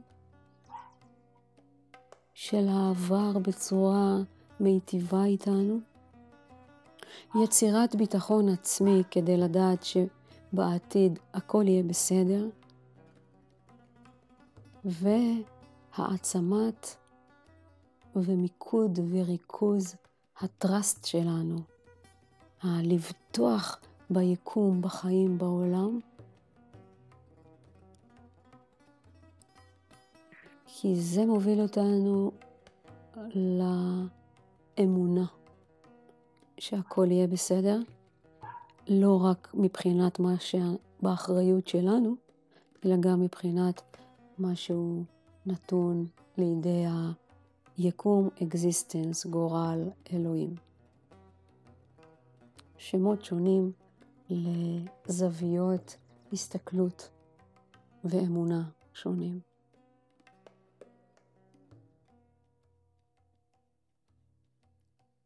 של 2.34 2.68
העבר 2.70 3.40
בצורה 3.40 4.18
מיטיבה 4.60 5.26
איתנו, 5.26 5.80
יצירת 7.44 7.96
ביטחון 7.96 8.50
עצמי 8.50 9.04
כדי 9.12 9.38
לדעת 9.38 9.84
שבעתיד 10.54 11.20
הכל 11.34 11.64
יהיה 11.68 11.84
בסדר, 11.84 12.46
והעצמת 15.96 16.96
ומיקוד 18.16 19.00
וריכוז 19.12 19.96
הטראסט 20.40 21.06
שלנו, 21.06 21.58
הלבטוח 22.62 23.80
ביקום, 24.10 24.82
בחיים, 24.82 25.38
בעולם, 25.38 26.00
כי 30.66 30.96
זה 30.96 31.26
מוביל 31.26 31.62
אותנו 31.62 32.32
לאמונה 34.78 35.26
שהכל 36.58 37.08
יהיה 37.12 37.28
בסדר, 37.28 37.80
לא 38.88 39.22
רק 39.24 39.52
מבחינת 39.54 40.20
מה 40.20 40.34
שבאחריות 40.40 41.68
שלנו, 41.68 42.16
אלא 42.86 42.96
גם 43.00 43.22
מבחינת 43.22 43.82
מה 44.38 44.56
שהוא 44.56 45.04
נתון 45.46 46.08
לידי 46.38 46.86
היקום, 47.78 48.30
existence, 48.44 49.26
גורל, 49.26 49.90
אלוהים. 50.14 50.56
שמות 52.78 53.26
שונים 53.26 53.72
לזוויות 54.30 55.98
הסתכלות 56.34 57.10
ואמונה 58.04 58.70
שונים. 58.94 59.40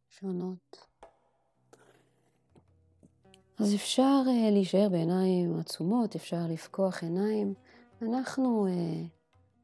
שונות. 0.10 0.97
אז 3.60 3.76
אפשר 3.76 4.22
uh, 4.26 4.52
להישאר 4.52 4.89
בעיניים 4.89 5.60
עצומות, 5.60 6.15
אפשר 6.15 6.41
לפקוח 6.50 7.04
עיניים. 7.04 7.54
אנחנו 8.02 8.67
uh, 8.67 8.72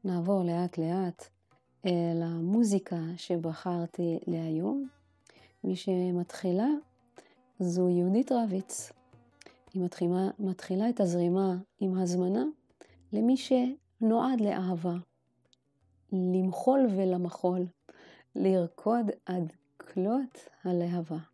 נעבור 0.04 0.42
לאט 0.44 0.78
לאט 0.78 1.24
uh, 1.86 1.90
למוזיקה 2.14 2.96
שבחרתי 3.16 4.18
להיום. 4.26 4.88
מי 5.64 5.76
שמתחילה 5.76 6.66
זו 7.58 7.88
יהודית 7.88 8.32
רביץ. 8.32 8.92
היא 9.74 9.82
מתחילה, 9.82 10.30
מתחילה 10.38 10.88
את 10.88 11.00
הזרימה 11.00 11.56
עם 11.80 11.98
הזמנה 11.98 12.44
למי 13.12 13.36
שנועד 13.36 14.40
לאהבה, 14.40 14.94
למחול 16.12 16.86
ולמחול, 16.96 17.66
לרקוד 18.34 19.10
עד 19.26 19.52
כלות 19.76 20.48
הלהבה. 20.64 21.33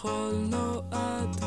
מחול 0.00 0.34
נועד, 0.50 1.44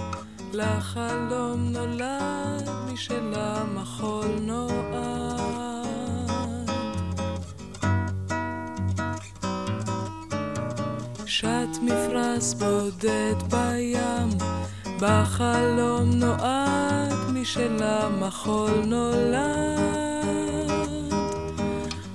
לחלום 0.53 1.71
נולד, 1.71 2.69
מי 2.85 2.97
שלמחול 2.97 4.27
נועד. 4.41 4.73
שט 11.25 11.47
מפרש 11.81 12.53
בודד 12.53 13.35
בים, 13.49 14.29
בחלום 14.99 16.09
נועד, 16.09 17.13
מי 17.29 17.45
שלמחול 17.45 18.71
נולד. 18.85 19.43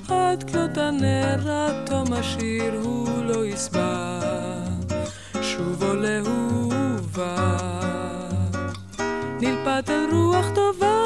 עד 0.08 0.50
כלות 0.50 0.78
הנר 0.78 1.50
עד 1.52 1.86
תום 1.86 2.12
השיר 2.12 2.80
הוא 2.82 3.24
לא 3.24 3.46
יסבר. 3.46 4.37
שובו 5.78 5.94
לאהובה, 5.94 7.56
נלפת 9.40 9.90
אל 9.90 10.06
רוח 10.12 10.46
טובה. 10.54 11.04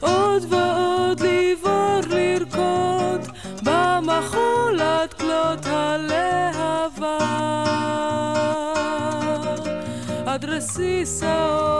עוד 0.00 0.42
ועוד 0.48 1.20
לבור 1.20 2.00
לרקוד, 2.08 3.28
במחול 3.62 4.80
עד 4.80 5.14
כלות 5.14 5.66
הלהבה. 5.66 7.18
עד 10.26 10.44
רסיס 10.44 11.22
האור 11.22 11.75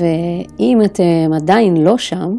ואם 0.00 0.80
אתם 0.84 1.32
עדיין 1.34 1.76
לא 1.76 1.98
שם, 1.98 2.36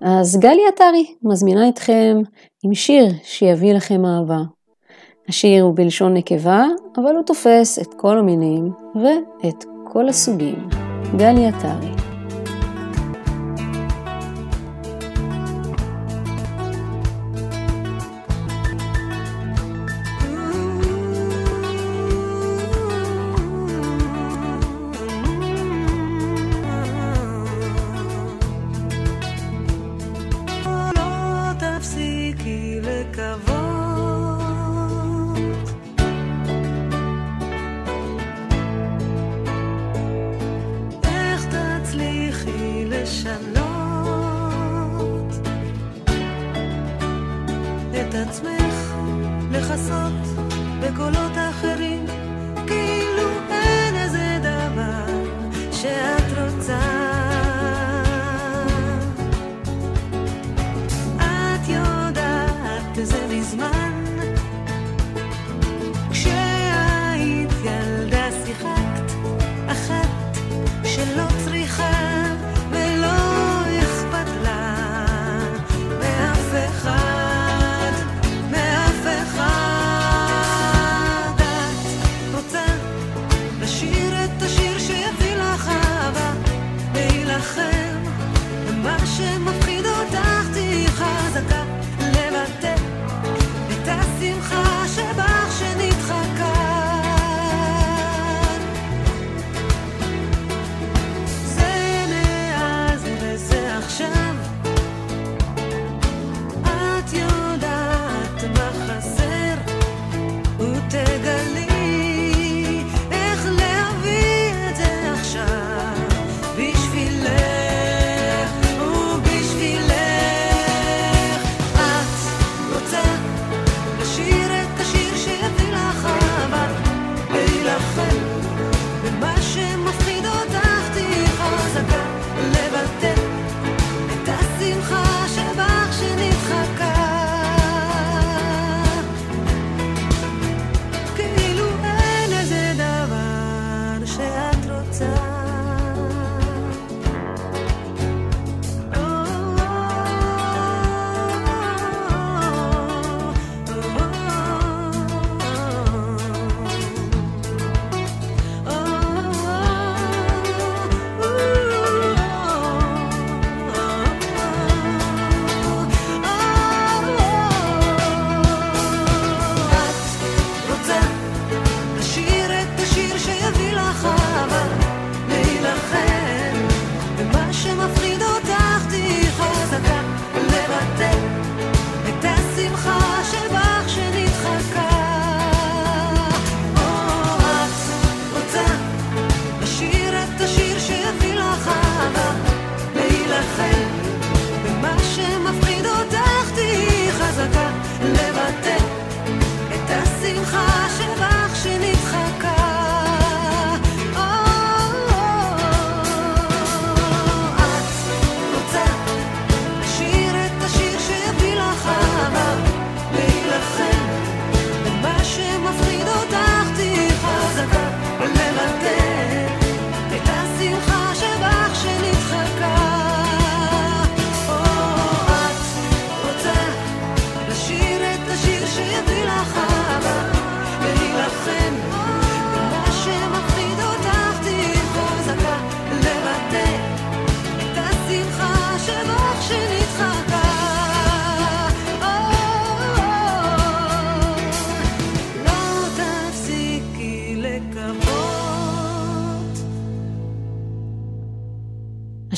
אז 0.00 0.38
גלי 0.40 0.62
עטרי 0.68 1.14
מזמינה 1.22 1.68
אתכם 1.68 2.16
עם 2.64 2.74
שיר 2.74 3.06
שיביא 3.22 3.74
לכם 3.74 4.04
אהבה. 4.04 4.40
השיר 5.28 5.64
הוא 5.64 5.76
בלשון 5.76 6.14
נקבה, 6.14 6.64
אבל 6.96 7.14
הוא 7.14 7.22
תופס 7.22 7.78
את 7.78 7.94
כל 7.94 8.18
המינים 8.18 8.72
ואת 8.94 9.64
כל 9.84 10.08
הסוגים. 10.08 10.68
גלי 11.16 11.46
עטרי 11.46 11.97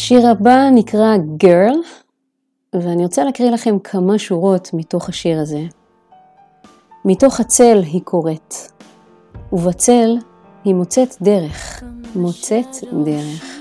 השיר 0.00 0.26
הבא 0.28 0.68
נקרא 0.74 1.16
Girl, 1.44 1.76
ואני 2.72 3.02
רוצה 3.02 3.24
להקריא 3.24 3.50
לכם 3.50 3.78
כמה 3.78 4.18
שורות 4.18 4.70
מתוך 4.72 5.08
השיר 5.08 5.40
הזה. 5.40 5.60
מתוך 7.04 7.40
הצל 7.40 7.82
היא 7.82 8.00
קוראת, 8.02 8.54
ובצל 9.52 10.16
היא 10.64 10.74
מוצאת 10.74 11.16
דרך, 11.22 11.82
מוצאת 12.14 12.76
דרך, 13.04 13.60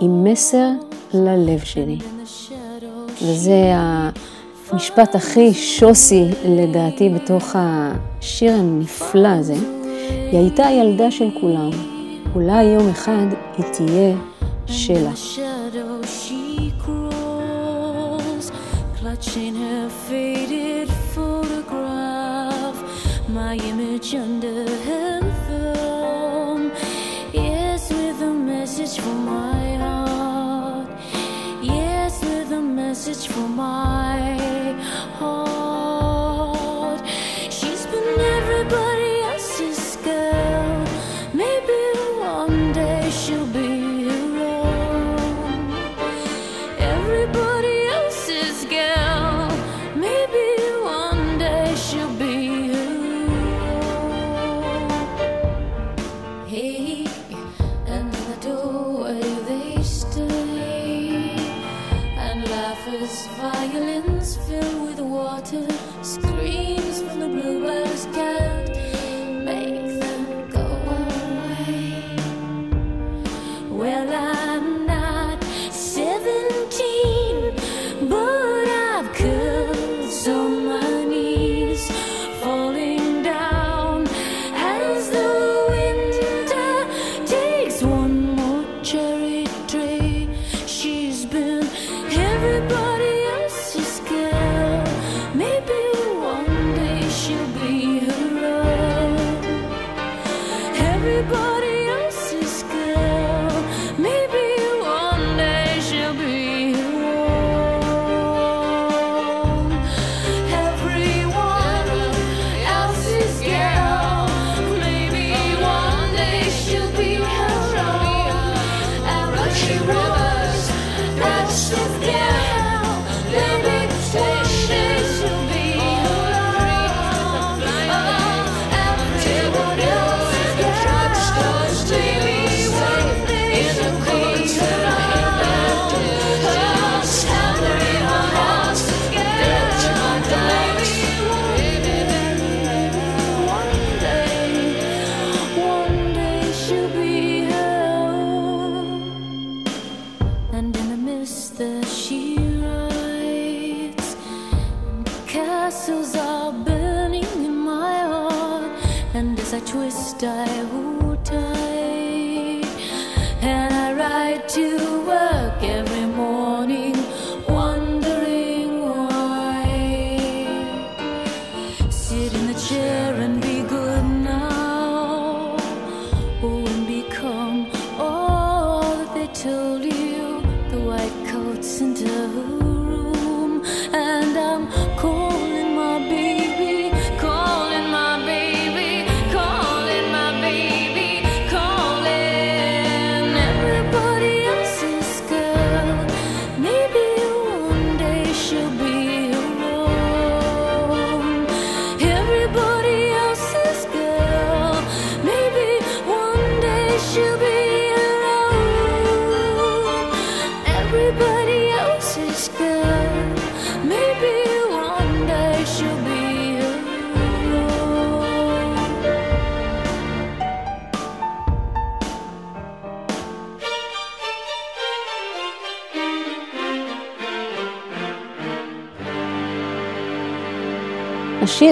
עם 0.00 0.24
מסר 0.24 0.68
ללב 1.14 1.60
שלי. 1.64 1.98
וזה 3.22 3.72
המשפט 4.70 5.14
הכי 5.14 5.54
שוסי 5.54 6.24
לדעתי 6.44 7.08
בתוך 7.08 7.56
השיר 7.58 8.52
הנפלא 8.52 9.28
הזה. 9.28 9.56
היא 10.30 10.38
הייתה 10.38 10.62
ילדה 10.62 11.10
של 11.10 11.28
כולם, 11.40 11.70
אולי 12.34 12.64
יום 12.64 12.88
אחד 12.88 13.26
היא 13.58 13.64
תהיה 13.72 14.16
שלה. 14.66 15.53
Clutching 19.24 19.54
her 19.54 19.88
faded 19.88 20.88
photograph, 21.14 22.76
my 23.28 23.54
image 23.56 24.14
under 24.14 24.68
her 24.84 25.13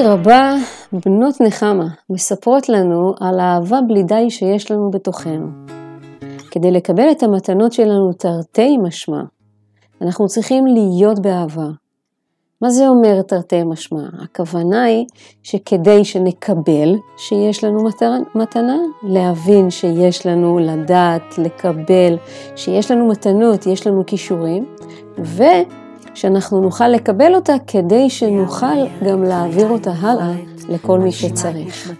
הבא, 0.07 0.55
בנות 0.93 1.41
נחמה, 1.41 1.87
מספרות 2.11 2.69
לנו 2.69 3.15
על 3.21 3.41
האהבה 3.41 3.79
בלי 3.89 4.03
די 4.03 4.31
שיש 4.31 4.71
לנו 4.71 4.91
בתוכנו. 4.91 5.47
כדי 6.51 6.71
לקבל 6.71 7.11
את 7.11 7.23
המתנות 7.23 7.73
שלנו 7.73 8.13
תרתי 8.13 8.79
משמע, 8.79 9.23
אנחנו 10.03 10.27
צריכים 10.27 10.67
להיות 10.67 11.19
באהבה. 11.19 11.67
מה 12.63 12.71
זה 12.71 12.89
אומר 12.89 13.23
תרתי 13.23 13.63
משמע? 13.65 14.03
הכוונה 14.23 14.83
היא 14.83 15.07
שכדי 15.43 16.05
שנקבל 16.05 16.95
שיש 17.17 17.65
לנו 17.65 17.85
מתנה- 18.35 18.77
להבין 19.03 19.71
שיש 19.71 20.27
לנו 20.27 20.59
לדעת, 20.59 21.39
לקבל, 21.39 22.17
שיש 22.57 22.91
לנו 22.91 23.09
מתנות, 23.09 23.67
יש 23.67 23.87
לנו 23.87 24.07
כישורים, 24.07 24.67
ושאנחנו 26.15 26.61
נוכל 26.61 26.89
לקבל 26.89 27.35
אותה 27.35 27.55
כדי 27.67 28.11
שנוכל 28.11 28.87
גם 29.07 29.25
להעביר 29.25 29.69
אותה 29.69 29.93
הלאה 30.01 30.33
לכל 30.69 30.99
מי 30.99 31.13
שצריך. 31.13 31.93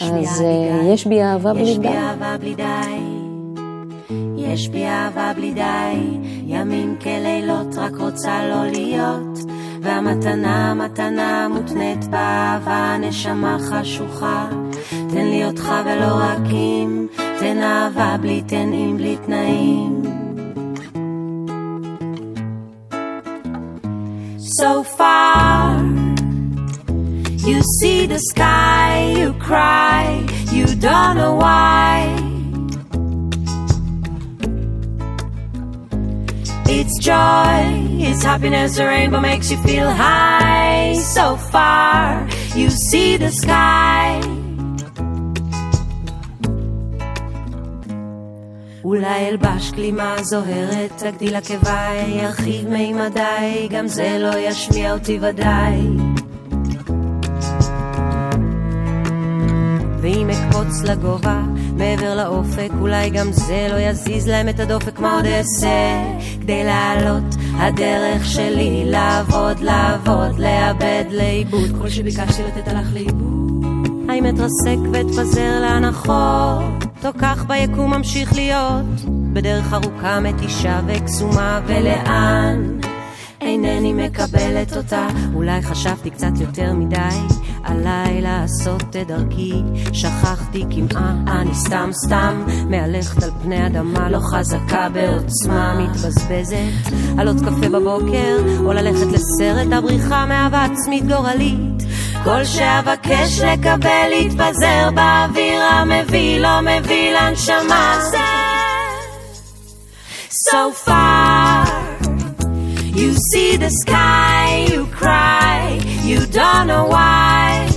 אז 0.00 0.42
אה, 0.42 0.92
יש 0.92 1.06
בי 1.06 1.22
אהבה 1.22 1.52
בלי 1.52 1.62
יש 1.62 1.78
בי 1.78 1.88
די. 1.88 1.96
אהבה 1.96 2.36
בלי 2.38 2.54
די, 2.54 2.64
יש 4.36 4.68
בי 4.68 4.86
אהבה 4.86 5.32
בלי 5.36 5.52
די, 5.54 6.18
ימים 6.46 6.96
כלילות 7.02 7.76
רק 7.76 7.96
רוצה 8.00 8.48
לא 8.48 8.66
להיות, 8.66 9.38
והמתנה, 9.82 10.74
מתנה 10.74 11.48
מותנית 11.48 12.04
באהבה, 12.04 12.96
נשמה 13.00 13.56
חשוכה, 13.60 14.48
תן 14.90 15.26
לי 15.26 15.44
אותך 15.44 15.72
ולא 15.84 16.14
רק 16.14 16.52
אם, 16.52 17.06
תן 17.40 17.58
אהבה 17.58 18.16
בלי 18.20 18.42
תנאים, 18.42 18.96
בלי 18.96 19.16
תנאים. 19.26 20.02
So 24.48 24.84
far 24.84 25.82
You 27.46 27.62
see 27.80 28.06
the 28.06 28.18
sky, 28.18 29.14
you 29.18 29.32
cry, 29.34 30.24
you 30.52 30.66
don't 30.66 31.16
know 31.16 31.34
why. 31.34 32.06
It's 36.68 36.98
joy, 36.98 37.64
it's 38.00 38.22
happiness, 38.22 38.76
the 38.76 38.86
rainbow 38.86 39.20
makes 39.20 39.50
you 39.50 39.58
feel 39.58 39.90
high. 39.90 40.94
So 40.94 41.36
far, 41.36 42.28
you 42.54 42.70
see 42.70 43.16
the 43.16 43.30
sky. 43.30 44.20
אולי 48.86 49.28
אלבש 49.28 49.70
כלימה 49.70 50.14
זוהרת, 50.22 51.02
אגדיל 51.02 51.36
עקביי, 51.36 52.22
ירחיב 52.22 52.68
מימדיי, 52.68 53.68
גם 53.70 53.88
זה 53.88 54.16
לא 54.20 54.38
ישמיע 54.38 54.92
אותי 54.92 55.18
ודאי. 55.22 55.80
ואם 60.00 60.30
אקפוץ 60.30 60.82
לגובה, 60.82 61.42
מעבר 61.76 62.14
לאופק, 62.14 62.70
אולי 62.80 63.10
גם 63.10 63.32
זה 63.32 63.68
לא 63.70 63.76
יזיז 63.76 64.28
להם 64.28 64.48
את 64.48 64.60
הדופק, 64.60 64.98
מה 64.98 65.14
עוד 65.14 65.26
אעשה? 65.26 66.04
כדי 66.40 66.64
לעלות, 66.64 67.34
הדרך 67.54 68.26
שלי 68.26 68.82
לעבוד, 68.86 69.60
לעבוד, 69.60 70.38
לאבד, 70.38 71.04
לאיבוד, 71.10 71.70
כל 71.80 71.88
שביקשתי 71.88 72.42
לתת 72.42 72.68
הלך 72.68 72.94
לאיבוד. 72.94 73.64
האם 74.08 74.26
אתרסק 74.26 74.78
ואתפזר 74.92 75.60
להנחות, 75.60 76.85
או 77.06 77.10
כך 77.18 77.44
ביקום 77.44 77.94
ממשיך 77.94 78.34
להיות, 78.34 78.86
בדרך 79.32 79.72
ארוכה 79.72 80.20
מתישה 80.20 80.80
וקסומה, 80.86 81.60
ולאן? 81.66 82.85
אינני 83.46 83.92
מקבלת 83.92 84.76
אותה, 84.76 85.06
אולי 85.34 85.62
חשבתי 85.62 86.10
קצת 86.10 86.40
יותר 86.40 86.72
מדי, 86.72 87.18
עליי 87.64 88.22
לעשות 88.22 88.82
את 88.82 88.96
דרכי, 88.96 89.52
שכחתי 89.92 90.64
כמעה, 90.70 91.14
אני 91.40 91.54
סתם 91.54 91.90
סתם 91.92 92.44
מהלכת 92.70 93.22
על 93.22 93.30
פני 93.42 93.66
אדמה 93.66 94.10
לא 94.10 94.18
חזקה 94.18 94.88
בעוצמה, 94.88 95.74
מתבזבזת 95.80 96.96
על 97.18 97.28
עוד 97.28 97.40
קפה 97.40 97.68
בבוקר, 97.68 98.36
או 98.64 98.72
ללכת 98.72 99.06
לסרט 99.06 99.72
הבריחה 99.72 100.26
מאהבה 100.26 100.64
עצמית 100.64 101.06
גורלית. 101.06 101.82
כל 102.24 102.44
שאבקש 102.44 103.40
לקבל 103.40 104.12
יתפזר 104.12 104.90
באוויר 104.94 105.62
המביא, 105.62 106.40
לא 106.40 106.60
מביא 106.60 107.12
לנשמה. 107.12 108.00
So 110.50 110.70
far 110.84 111.35
You 112.96 113.12
see 113.30 113.56
the 113.56 113.68
sky, 113.68 114.68
you 114.70 114.86
cry, 114.86 115.78
you 116.02 116.24
don't 116.26 116.66
know 116.66 116.86
why. 116.86 117.68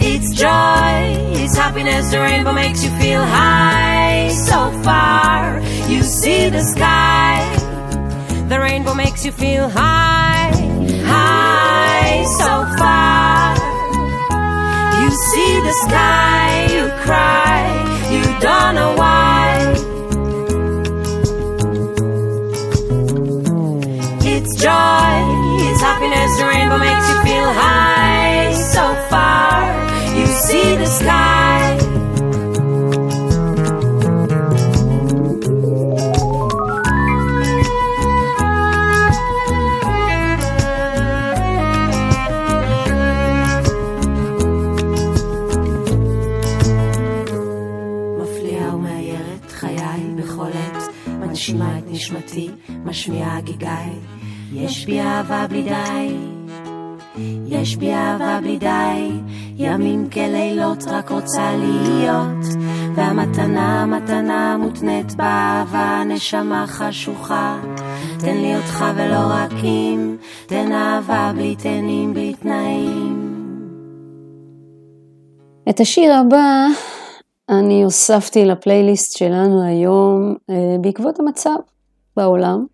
It's 0.00 0.28
joy, 0.38 1.42
it's 1.42 1.56
happiness, 1.56 2.12
the 2.12 2.20
rainbow 2.20 2.52
makes 2.52 2.84
you 2.84 2.90
feel 3.00 3.24
high. 3.24 4.28
So 4.28 4.70
far, 4.84 5.60
you 5.88 6.04
see 6.04 6.50
the 6.50 6.62
sky, 6.62 7.42
the 8.48 8.60
rainbow 8.60 8.94
makes 8.94 9.24
you 9.24 9.32
feel 9.32 9.68
high, 9.68 10.52
high. 11.04 12.24
So 12.38 12.52
far, 12.78 13.56
you 15.02 15.10
see 15.10 15.52
the 15.68 15.74
sky, 15.84 16.68
you 16.76 16.84
cry, 17.02 17.60
you 18.12 18.22
don't 18.40 18.76
know 18.76 18.94
why. 18.96 19.25
It's 24.45 24.53
joy, 24.55 25.13
it's 25.67 25.81
happiness, 25.81 26.31
the 26.39 26.45
rainbow 26.45 26.77
makes 26.77 27.05
you 27.09 27.17
feel 27.27 27.49
high. 27.53 28.53
So 28.73 28.83
far, 29.09 29.59
you 30.17 30.25
see 30.45 30.75
the 30.81 30.85
sky. 30.85 31.77
מפליאה 48.21 48.75
ומאיירת 48.75 49.51
חיי 49.51 50.03
בכל 50.15 50.47
עת, 50.53 50.83
מנשימה 51.07 51.77
את 51.77 51.83
נשמתי, 51.87 52.49
משמיעה 52.85 53.41
גיגיי. 53.41 53.94
יש 54.52 54.86
בי 54.86 55.00
אהבה 55.00 55.46
בלי 55.48 55.62
די, 55.62 56.16
יש 57.46 57.76
בי 57.76 57.92
אהבה 57.92 58.38
בלי 58.42 58.58
די, 58.58 59.10
ימים 59.56 60.10
כלילות 60.10 60.84
רק 60.86 61.10
רוצה 61.10 61.56
להיות, 61.56 62.44
והמתנה, 62.96 63.86
מתנה 63.86 64.56
מותנית 64.56 65.14
באהבה, 65.14 66.02
נשמה 66.06 66.64
חשוכה. 66.66 67.60
תן 68.18 68.36
לי 68.36 68.56
אותך 68.56 68.84
ולא 68.96 69.20
רק 69.28 69.52
אם, 69.64 70.16
תן 70.46 70.72
אהבה 70.72 71.32
בלי 71.34 71.56
תנים, 71.56 72.14
בלי 72.14 72.34
תנאים. 72.34 73.26
את 75.68 75.80
השיר 75.80 76.12
הבא 76.14 76.66
אני 77.48 77.82
הוספתי 77.82 78.44
לפלייליסט 78.44 79.18
שלנו 79.18 79.62
היום 79.66 80.34
אה, 80.50 80.76
בעקבות 80.80 81.20
המצב 81.20 81.56
בעולם. 82.16 82.66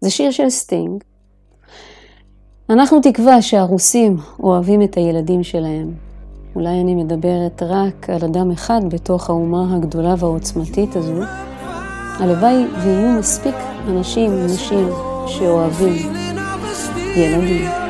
זה 0.00 0.10
שיר 0.10 0.30
של 0.30 0.50
סטינג. 0.50 1.04
אנחנו 2.70 3.00
תקווה 3.02 3.42
שהרוסים 3.42 4.16
אוהבים 4.42 4.82
את 4.82 4.96
הילדים 4.96 5.42
שלהם. 5.42 5.90
אולי 6.54 6.80
אני 6.80 6.94
מדברת 6.94 7.62
רק 7.62 8.10
על 8.10 8.24
אדם 8.24 8.50
אחד 8.50 8.80
בתוך 8.88 9.30
האומה 9.30 9.76
הגדולה 9.76 10.14
והעוצמתית 10.18 10.96
הזו. 10.96 11.22
הלוואי 12.18 12.66
ויהיו 12.82 13.18
מספיק 13.18 13.54
אנשים, 13.88 14.30
נשים, 14.46 14.88
שאוהבים 15.26 16.12
ילדים. 17.16 17.83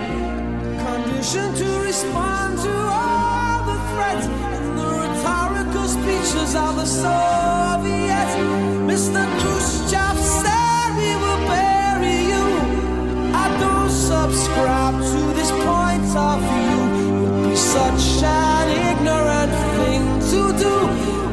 It'd 16.16 17.50
be 17.50 17.56
such 17.56 18.22
an 18.22 18.68
ignorant 18.70 19.52
thing 19.74 20.02
to 20.30 20.40
do 20.62 20.74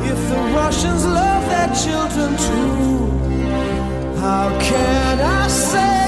if 0.09 0.19
the 0.27 0.41
Russians 0.55 1.05
love 1.05 1.43
their 1.49 1.69
children 1.84 2.36
too. 2.47 4.19
How 4.19 4.49
can 4.59 5.19
I 5.19 5.47
save 5.47 6.01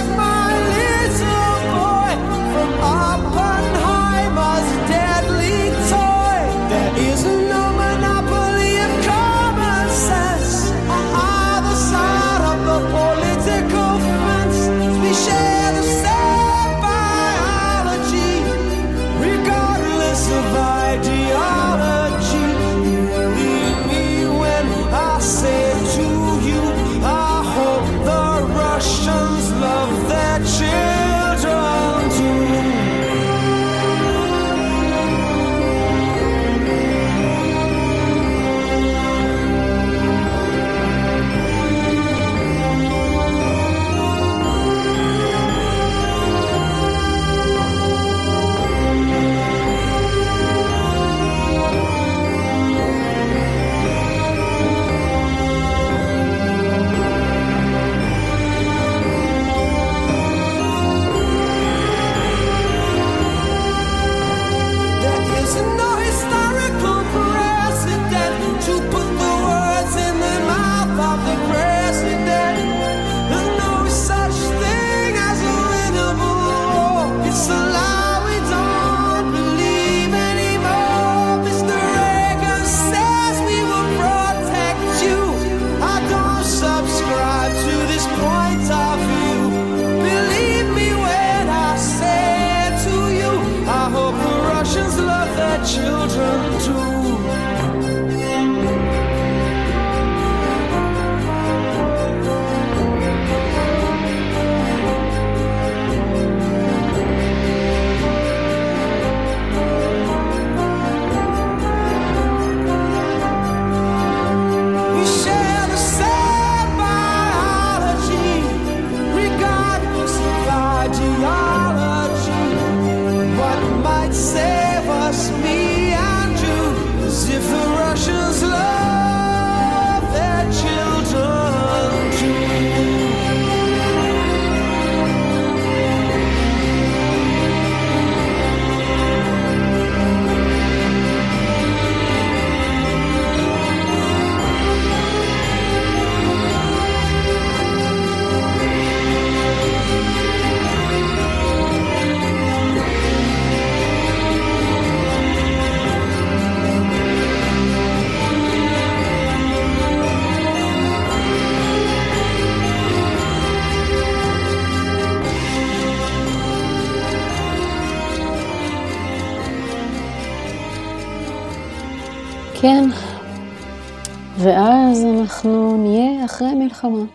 המלחמה, 176.83 177.05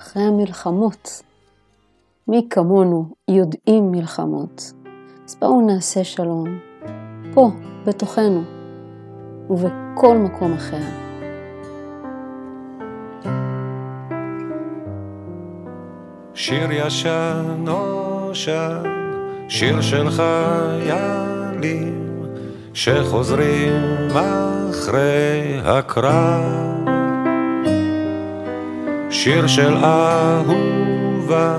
אחרי 0.00 0.22
המלחמות. 0.22 1.22
מי 2.28 2.46
כמונו 2.50 3.04
יודעים 3.30 3.92
מלחמות. 3.92 4.72
אז 5.28 5.36
בואו 5.40 5.60
נעשה 5.60 6.04
שלום, 6.04 6.58
פה, 7.34 7.50
בתוכנו, 7.86 8.42
ובכל 9.50 10.18
מקום 10.18 10.52
אחר. 10.52 10.82
שיר 16.34 16.72
ישן 16.72 17.56
נושן, 17.58 18.82
שיר 19.48 19.80
של 19.80 20.10
חיילים 20.10 22.02
שחוזרים 22.74 24.08
אחרי 24.10 25.60
הקרב. 25.64 26.81
שיר 29.12 29.46
של 29.46 29.76
אהובה 29.76 31.56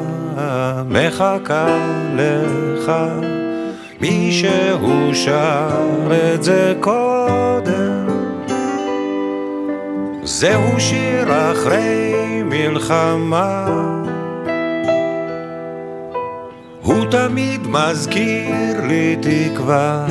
מחכה 0.90 1.78
לך, 2.16 2.92
מישהו 4.02 5.16
שר 5.16 5.88
את 6.34 6.44
זה 6.44 6.74
קודם. 6.80 8.08
זהו 10.24 10.80
שיר 10.80 11.52
אחרי 11.52 12.14
מלחמה. 12.46 13.66
הוא 16.82 17.06
תמיד 17.12 17.68
מזכיר 17.68 18.88
לי 18.88 19.16
תקווה. 19.22 20.06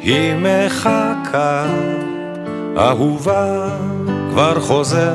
היא 0.00 0.34
מחכה, 0.34 1.66
אהובה 2.76 3.68
כבר 4.34 4.60
חוזר, 4.60 5.14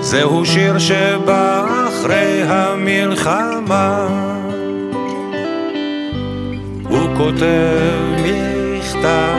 זהו 0.00 0.46
שיר 0.46 0.78
שבא 0.78 1.66
אחרי 1.88 2.42
המלחמה. 2.42 4.08
הוא 6.88 7.16
כותב 7.16 8.00
מכתב, 8.22 9.38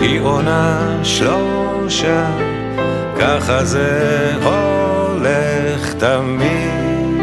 היא 0.00 0.20
עונה 0.20 0.98
שלושה, 1.02 2.26
ככה 3.20 3.64
זה 3.64 4.32
הולך 4.42 5.94
תמיד. 5.94 7.20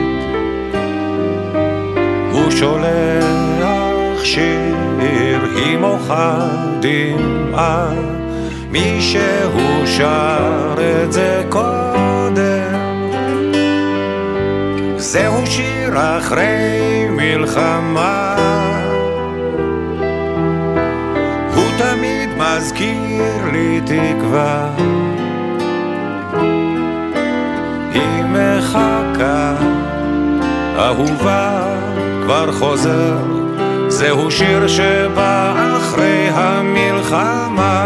הוא 2.32 2.52
שולח 2.52 4.24
שיר, 4.24 4.76
היא 5.56 5.78
מוחה 5.78 6.48
דמעה, 6.80 7.90
מישהו 8.72 9.88
שר 9.88 10.76
את 11.04 11.14
זה 11.14 11.44
קודם. 11.50 12.78
זהו 14.98 15.46
שיר 15.46 15.94
אחרי 16.18 17.08
מלחמה. 17.10 18.36
הוא 21.56 21.66
תמיד 21.78 22.30
מזכיר 22.38 23.52
לי 23.52 23.82
תקווה. 23.86 24.70
היא 27.94 28.24
מחכה, 28.24 29.54
אהובה 30.78 31.64
כבר 32.24 32.52
חוזר, 32.52 33.18
זהו 33.88 34.32
שיר 34.32 34.68
שבא 34.68 35.54
אחרי 35.78 36.30
המלחמה. 36.34 37.77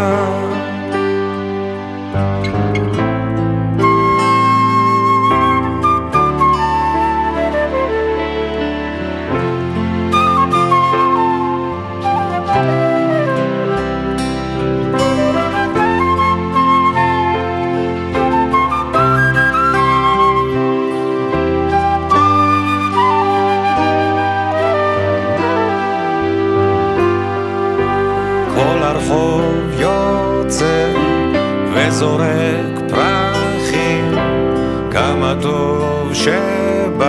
כמה 34.92 35.34
טוב 35.42 36.14
שבשלום. 36.14 37.02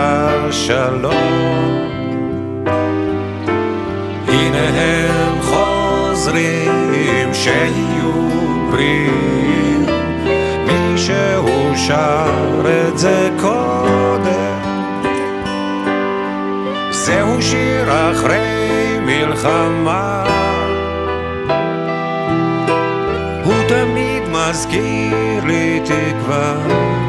הנה 4.27 4.67
הם 4.67 5.41
חוזרים, 5.41 7.33
שיהיו 7.33 8.11
בריאים, 8.71 9.85
מישהו 10.67 11.71
שר 11.75 12.61
את 12.65 12.97
זה 12.97 13.29
קודם. 13.41 14.59
זהו 16.91 17.41
שיר 17.41 18.11
אחרי 18.11 18.99
מלחמה. 19.05 20.23
הוא 23.43 23.63
תמיד 23.67 24.23
מזכיר 24.31 25.45
לי 25.45 25.79
תקווה. 25.85 27.02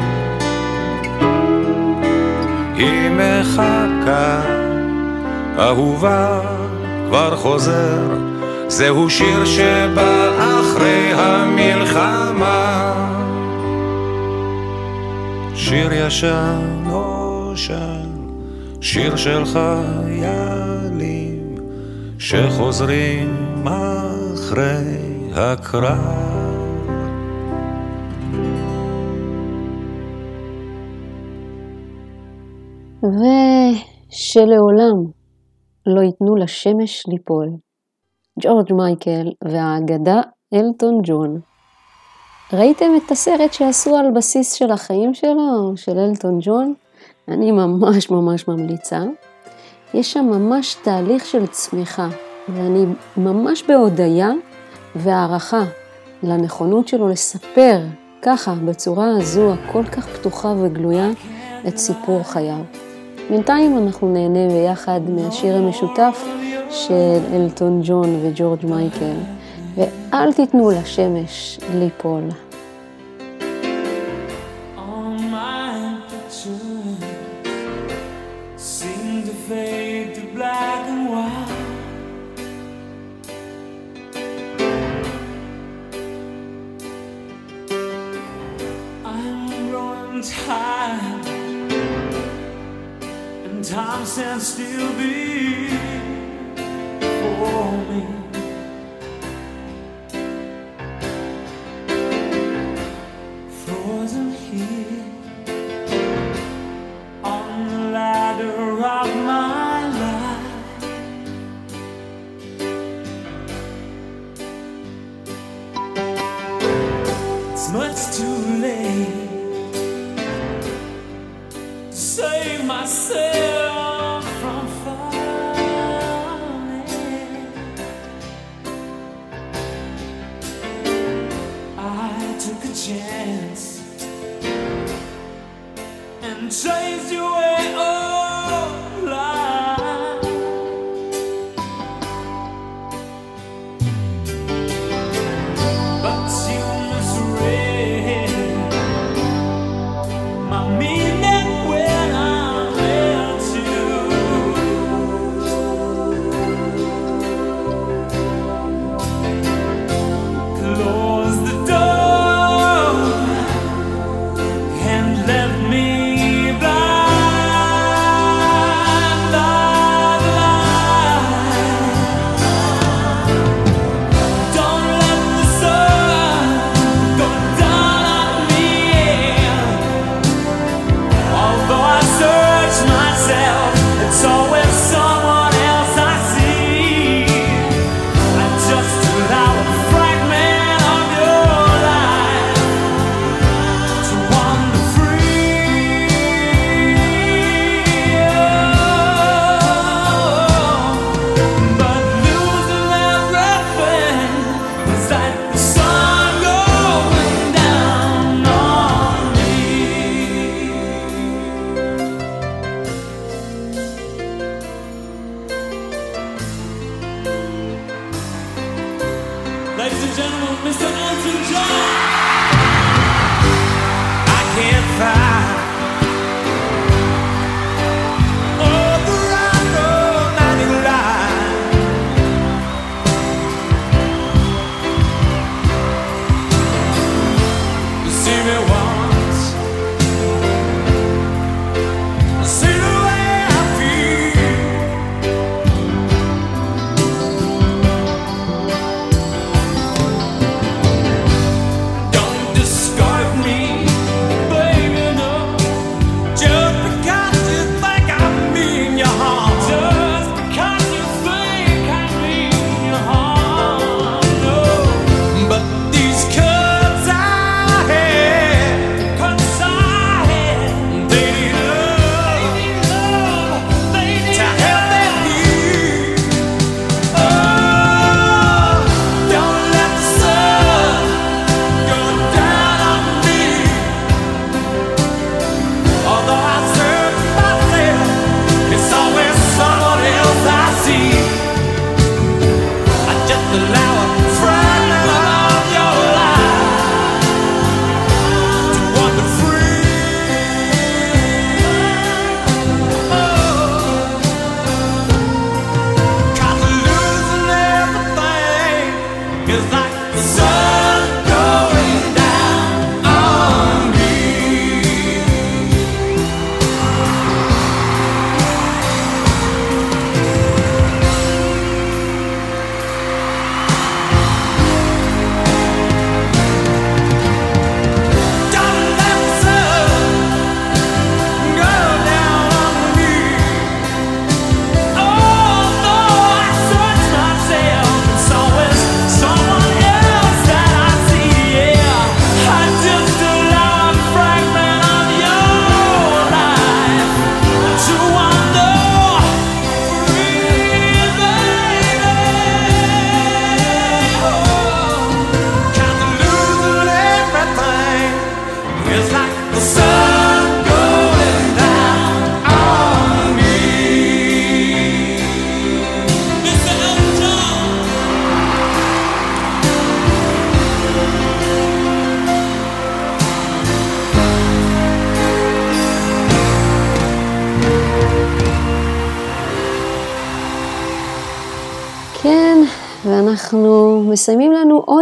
היא 2.77 3.09
מחכה, 3.09 4.41
אהובה 5.59 6.41
כבר 7.07 7.35
חוזר, 7.35 8.01
זהו 8.67 9.09
שיר 9.09 9.45
שבא 9.45 10.29
אחרי 10.37 11.13
המלחמה. 11.13 12.93
שיר 15.55 15.93
ישן 15.93 16.59
נושן, 16.83 18.09
שיר 18.81 19.15
של 19.15 19.43
חיילים 19.45 21.55
שחוזרים 22.19 23.65
אחרי 23.65 24.97
הקרב. 25.35 26.44
ושלעולם 33.05 35.05
לא 35.85 36.01
ייתנו 36.01 36.35
לשמש 36.35 37.03
ליפול. 37.07 37.49
ג'ורג' 38.41 38.73
מייקל 38.73 39.31
והאגדה 39.43 40.21
אלטון 40.53 40.99
ג'ון. 41.03 41.39
ראיתם 42.53 42.91
את 42.97 43.11
הסרט 43.11 43.53
שעשו 43.53 43.95
על 43.95 44.05
בסיס 44.15 44.53
של 44.53 44.71
החיים 44.71 45.13
שלו, 45.13 45.73
של 45.75 45.99
אלטון 45.99 46.39
ג'ון? 46.41 46.73
אני 47.27 47.51
ממש 47.51 48.09
ממש 48.09 48.47
ממליצה. 48.47 49.03
יש 49.93 50.13
שם 50.13 50.25
ממש 50.25 50.75
תהליך 50.83 51.25
של 51.25 51.47
צמיחה, 51.47 52.07
ואני 52.49 52.85
ממש 53.17 53.63
בהודיה 53.67 54.31
והערכה 54.95 55.63
לנכונות 56.23 56.87
שלו 56.87 57.07
לספר 57.07 57.79
ככה, 58.21 58.53
בצורה 58.65 59.17
הזו 59.17 59.53
הכל 59.53 59.83
כך 59.83 60.07
פתוחה 60.07 60.53
וגלויה, 60.57 61.09
את 61.67 61.77
סיפור 61.77 62.23
חייו. 62.23 62.84
בינתיים 63.29 63.77
אנחנו 63.77 64.13
נהנה 64.13 64.47
ביחד 64.49 65.01
מהשיר 65.09 65.55
המשותף 65.55 66.25
של 66.69 67.17
אלטון 67.33 67.81
ג'ון 67.83 68.19
וג'ורג' 68.21 68.65
מייקל, 68.65 69.15
ואל 69.75 70.33
תיתנו 70.33 70.71
לשמש 70.71 71.59
ליפול. 71.73 72.23
All 90.47 91.14
time 93.69 94.05
stands 94.05 94.47
still 94.53 94.93
before 96.99 97.71
me. 97.89 98.24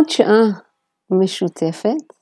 עוד 0.03 0.09
שעה 0.09 0.43
משותפת. 1.09 2.13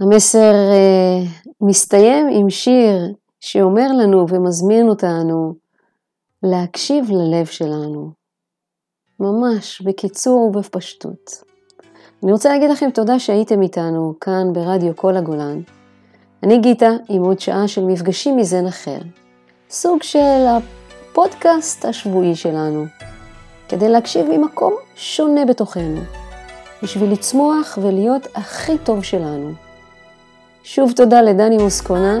המסר 0.00 0.52
אה, 0.72 1.18
מסתיים 1.60 2.26
עם 2.32 2.50
שיר 2.50 3.14
שאומר 3.40 3.86
לנו 4.00 4.28
ומזמין 4.28 4.88
אותנו 4.88 5.54
להקשיב 6.42 7.04
ללב 7.10 7.46
שלנו. 7.46 8.10
ממש 9.20 9.82
בקיצור 9.82 10.40
ובפשטות. 10.40 11.42
אני 12.22 12.32
רוצה 12.32 12.48
להגיד 12.48 12.70
לכם 12.70 12.90
תודה 12.90 13.18
שהייתם 13.18 13.62
איתנו 13.62 14.14
כאן 14.20 14.52
ברדיו 14.52 14.96
כל 14.96 15.16
הגולן. 15.16 15.60
אני 16.42 16.58
גיטה 16.58 16.90
עם 17.08 17.22
עוד 17.22 17.40
שעה 17.40 17.68
של 17.68 17.84
מפגשים 17.84 18.36
מזן 18.36 18.66
אחר. 18.66 18.98
סוג 19.70 20.02
של 20.02 20.44
הפודקאסט 20.48 21.84
השבועי 21.84 22.34
שלנו. 22.34 22.84
כדי 23.68 23.88
להקשיב 23.88 24.26
ממקום 24.30 24.74
שונה 24.96 25.44
בתוכנו, 25.44 26.00
בשביל 26.82 27.12
לצמוח 27.12 27.78
ולהיות 27.82 28.26
הכי 28.34 28.78
טוב 28.78 29.04
שלנו. 29.04 29.52
שוב 30.64 30.92
תודה 30.92 31.22
לדני 31.22 31.56
מוסקונה, 31.58 32.18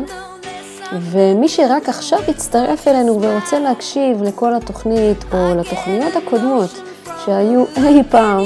ומי 1.00 1.48
שרק 1.48 1.88
עכשיו 1.88 2.18
הצטרף 2.28 2.88
אלינו 2.88 3.22
ורוצה 3.22 3.58
להקשיב 3.58 4.22
לכל 4.22 4.54
התוכנית 4.54 5.24
או 5.32 5.54
לתוכניות 5.56 6.16
הקודמות 6.16 6.70
שהיו 7.24 7.64
אי 7.76 8.02
פעם, 8.10 8.44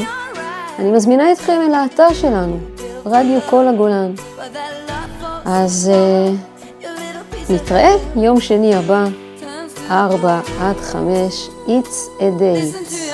אני 0.79 0.91
מזמינה 0.91 1.33
אתכם 1.33 1.61
אל 1.69 1.75
האתר 1.75 2.13
שלנו, 2.13 2.59
רדיו 3.07 3.41
כל 3.51 3.69
הגולן. 3.69 4.13
אז 5.45 5.91
uh, 5.93 7.53
נתראה 7.53 7.93
יום 8.17 8.41
שני 8.41 8.75
הבא. 8.75 9.05
4 9.91 10.41
עד 10.61 10.77
5, 10.77 11.51
It's 11.67 12.21
a 12.21 12.31
date. 12.39 13.10